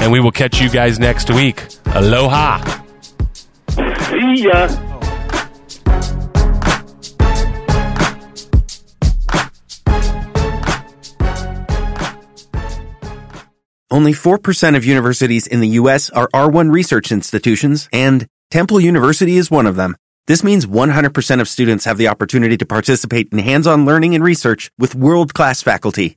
And 0.00 0.10
we 0.10 0.18
will 0.18 0.32
catch 0.32 0.60
you 0.60 0.68
guys 0.68 0.98
next 0.98 1.30
week. 1.30 1.64
Aloha. 1.86 2.81
See 3.72 4.44
ya. 4.44 4.68
Only 13.90 14.12
4% 14.12 14.76
of 14.76 14.86
universities 14.86 15.46
in 15.46 15.60
the 15.60 15.68
U.S. 15.68 16.08
are 16.10 16.28
R1 16.32 16.72
research 16.72 17.12
institutions, 17.12 17.90
and 17.92 18.26
Temple 18.50 18.80
University 18.80 19.36
is 19.36 19.50
one 19.50 19.66
of 19.66 19.76
them. 19.76 19.96
This 20.26 20.42
means 20.42 20.64
100% 20.64 21.40
of 21.40 21.48
students 21.48 21.84
have 21.84 21.98
the 21.98 22.08
opportunity 22.08 22.56
to 22.56 22.64
participate 22.64 23.28
in 23.32 23.38
hands-on 23.38 23.84
learning 23.84 24.14
and 24.14 24.24
research 24.24 24.70
with 24.78 24.94
world-class 24.94 25.60
faculty. 25.60 26.16